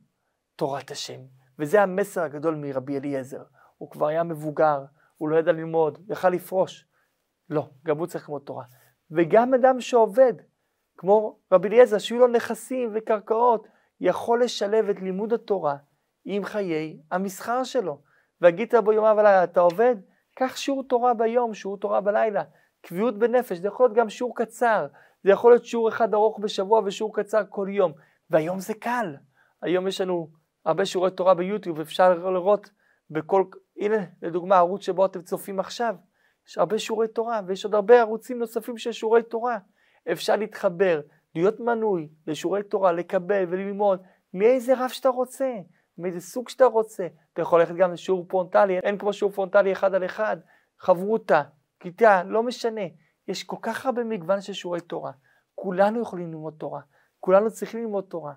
תורת 0.57 0.91
השם. 0.91 1.40
וזה 1.61 1.83
המסר 1.83 2.23
הגדול 2.23 2.55
מרבי 2.55 2.99
אליעזר. 2.99 3.43
הוא 3.79 3.91
כבר 3.91 4.07
היה 4.07 4.23
מבוגר, 4.23 4.85
הוא 5.17 5.29
לא 5.29 5.37
ידע 5.37 5.53
ללמוד, 5.53 5.99
יכל 6.09 6.29
לפרוש. 6.29 6.87
לא, 7.51 7.69
גם 7.85 7.99
הוא 7.99 8.07
צריך 8.07 8.29
ללמוד 8.29 8.43
תורה. 8.43 8.65
וגם 9.11 9.55
אדם 9.55 9.81
שעובד, 9.81 10.33
כמו 10.97 11.39
רבי 11.53 11.69
אליעזר, 11.69 11.99
שיהיו 11.99 12.21
לו 12.21 12.27
נכסים 12.27 12.91
וקרקעות, 12.95 13.69
יכול 14.01 14.43
לשלב 14.43 14.89
את 14.89 15.01
לימוד 15.01 15.33
התורה 15.33 15.77
עם 16.25 16.45
חיי 16.45 17.01
המסחר 17.11 17.65
שלו. 17.65 18.03
והגית 18.41 18.75
בו 18.75 18.93
יומיו 18.93 19.15
ולילה, 19.19 19.45
אתה 19.45 19.61
עובד? 19.61 19.97
קח 20.37 20.57
שיעור 20.57 20.85
תורה 20.89 21.15
ביום, 21.15 21.55
שיעור 21.55 21.79
תורה 21.79 22.01
בלילה. 22.01 22.43
קביעות 22.83 23.19
בנפש, 23.19 23.59
זה 23.59 23.69
יכול 23.69 23.87
להיות 23.87 23.97
גם 23.97 24.09
שיעור 24.09 24.37
קצר, 24.37 24.87
זה 25.25 25.31
יכול 25.31 25.53
להיות 25.53 25.65
שיעור 25.65 25.89
אחד 25.89 26.15
ארוך 26.15 26.39
בשבוע 26.39 26.81
ושיעור 26.85 27.15
קצר 27.15 27.43
כל 27.49 27.67
יום. 27.71 27.93
והיום 28.31 28.59
זה 28.59 28.75
קל. 28.75 29.17
היום 29.63 29.89
יש 29.89 30.01
לנו 30.01 30.31
הרבה 30.65 30.87
שיעורי 30.87 31.11
תורה 31.11 31.35
ביוטיוב, 31.35 31.81
אפשר 31.81 32.31
לראות 32.31 32.71
בכל, 33.11 33.45
הנה 33.77 34.05
לדוגמה 34.23 34.57
ערוץ 34.57 34.83
שבו 34.83 35.07
אתם 35.07 35.23
צופים 35.23 35.61
עכשיו, 35.61 35.95
יש 36.49 36.59
הרבה 36.59 36.79
שיעורי 36.79 37.09
תורה 37.09 37.41
ויש 37.47 37.65
עוד 37.65 37.75
הרבה 37.75 38.01
ערוצים 38.01 38.39
נוספים 38.39 38.79
של 38.79 38.93
שיעורי 38.93 39.23
תורה. 39.23 39.59
אפשר 40.13 40.37
להתחבר, 40.37 41.01
להיות 41.35 41.61
מנוי 41.61 42.09
לשיעורי 42.27 42.63
תורה, 42.63 42.93
לקבל 42.93 43.45
וללמוד 43.49 44.03
מאיזה 44.35 44.85
רב 44.85 44.89
שאתה 44.89 45.09
רוצה, 45.09 45.55
מאיזה 45.99 46.21
סוג 46.21 46.49
שאתה 46.49 46.65
רוצה. 46.65 47.07
אתה 47.33 47.43
יכול 47.43 47.61
ללכת 47.61 47.75
גם 47.75 47.93
לשיעור 47.93 48.25
פרונטלי, 48.29 48.79
אין 48.79 48.99
כמו 48.99 49.13
שיעור 49.13 49.33
פרונטלי 49.33 49.73
אחד 49.73 49.95
על 49.95 50.05
אחד, 50.05 50.37
חברותה, 50.79 51.43
כיתה, 51.81 52.23
לא 52.25 52.43
משנה. 52.43 52.81
יש 53.29 53.45
כל 53.45 53.57
כך 53.63 53.87
הרבה 53.87 54.05
מגוון 54.05 54.41
של 54.41 54.53
שיעורי 54.53 54.81
תורה. 54.81 55.13
כולנו 55.55 56.03
יכולים 56.03 56.31
ללמוד 56.31 56.55
תורה, 56.59 56.81
כולנו 57.21 57.51
צריכים 57.51 57.81
ללמוד 57.81 58.05
תורה, 58.09 58.33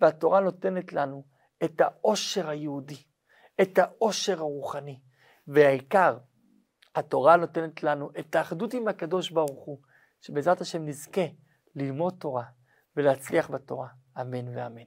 והתורה 0.00 0.40
נותנת 0.40 0.92
לנו 0.92 1.24
את 1.64 1.80
העושר 1.80 2.48
היהודי, 2.48 3.02
את 3.62 3.78
העושר 3.78 4.38
הרוחני, 4.38 5.00
והעיקר, 5.46 6.18
התורה 6.94 7.36
נותנת 7.36 7.82
לנו 7.82 8.10
את 8.18 8.34
האחדות 8.34 8.74
עם 8.74 8.88
הקדוש 8.88 9.30
ברוך 9.30 9.64
הוא, 9.64 9.78
שבעזרת 10.20 10.60
השם 10.60 10.84
נזכה 10.84 11.26
ללמוד 11.76 12.14
תורה 12.18 12.44
ולהצליח 12.96 13.50
בתורה, 13.50 13.88
אמן 14.20 14.48
ואמן. 14.48 14.84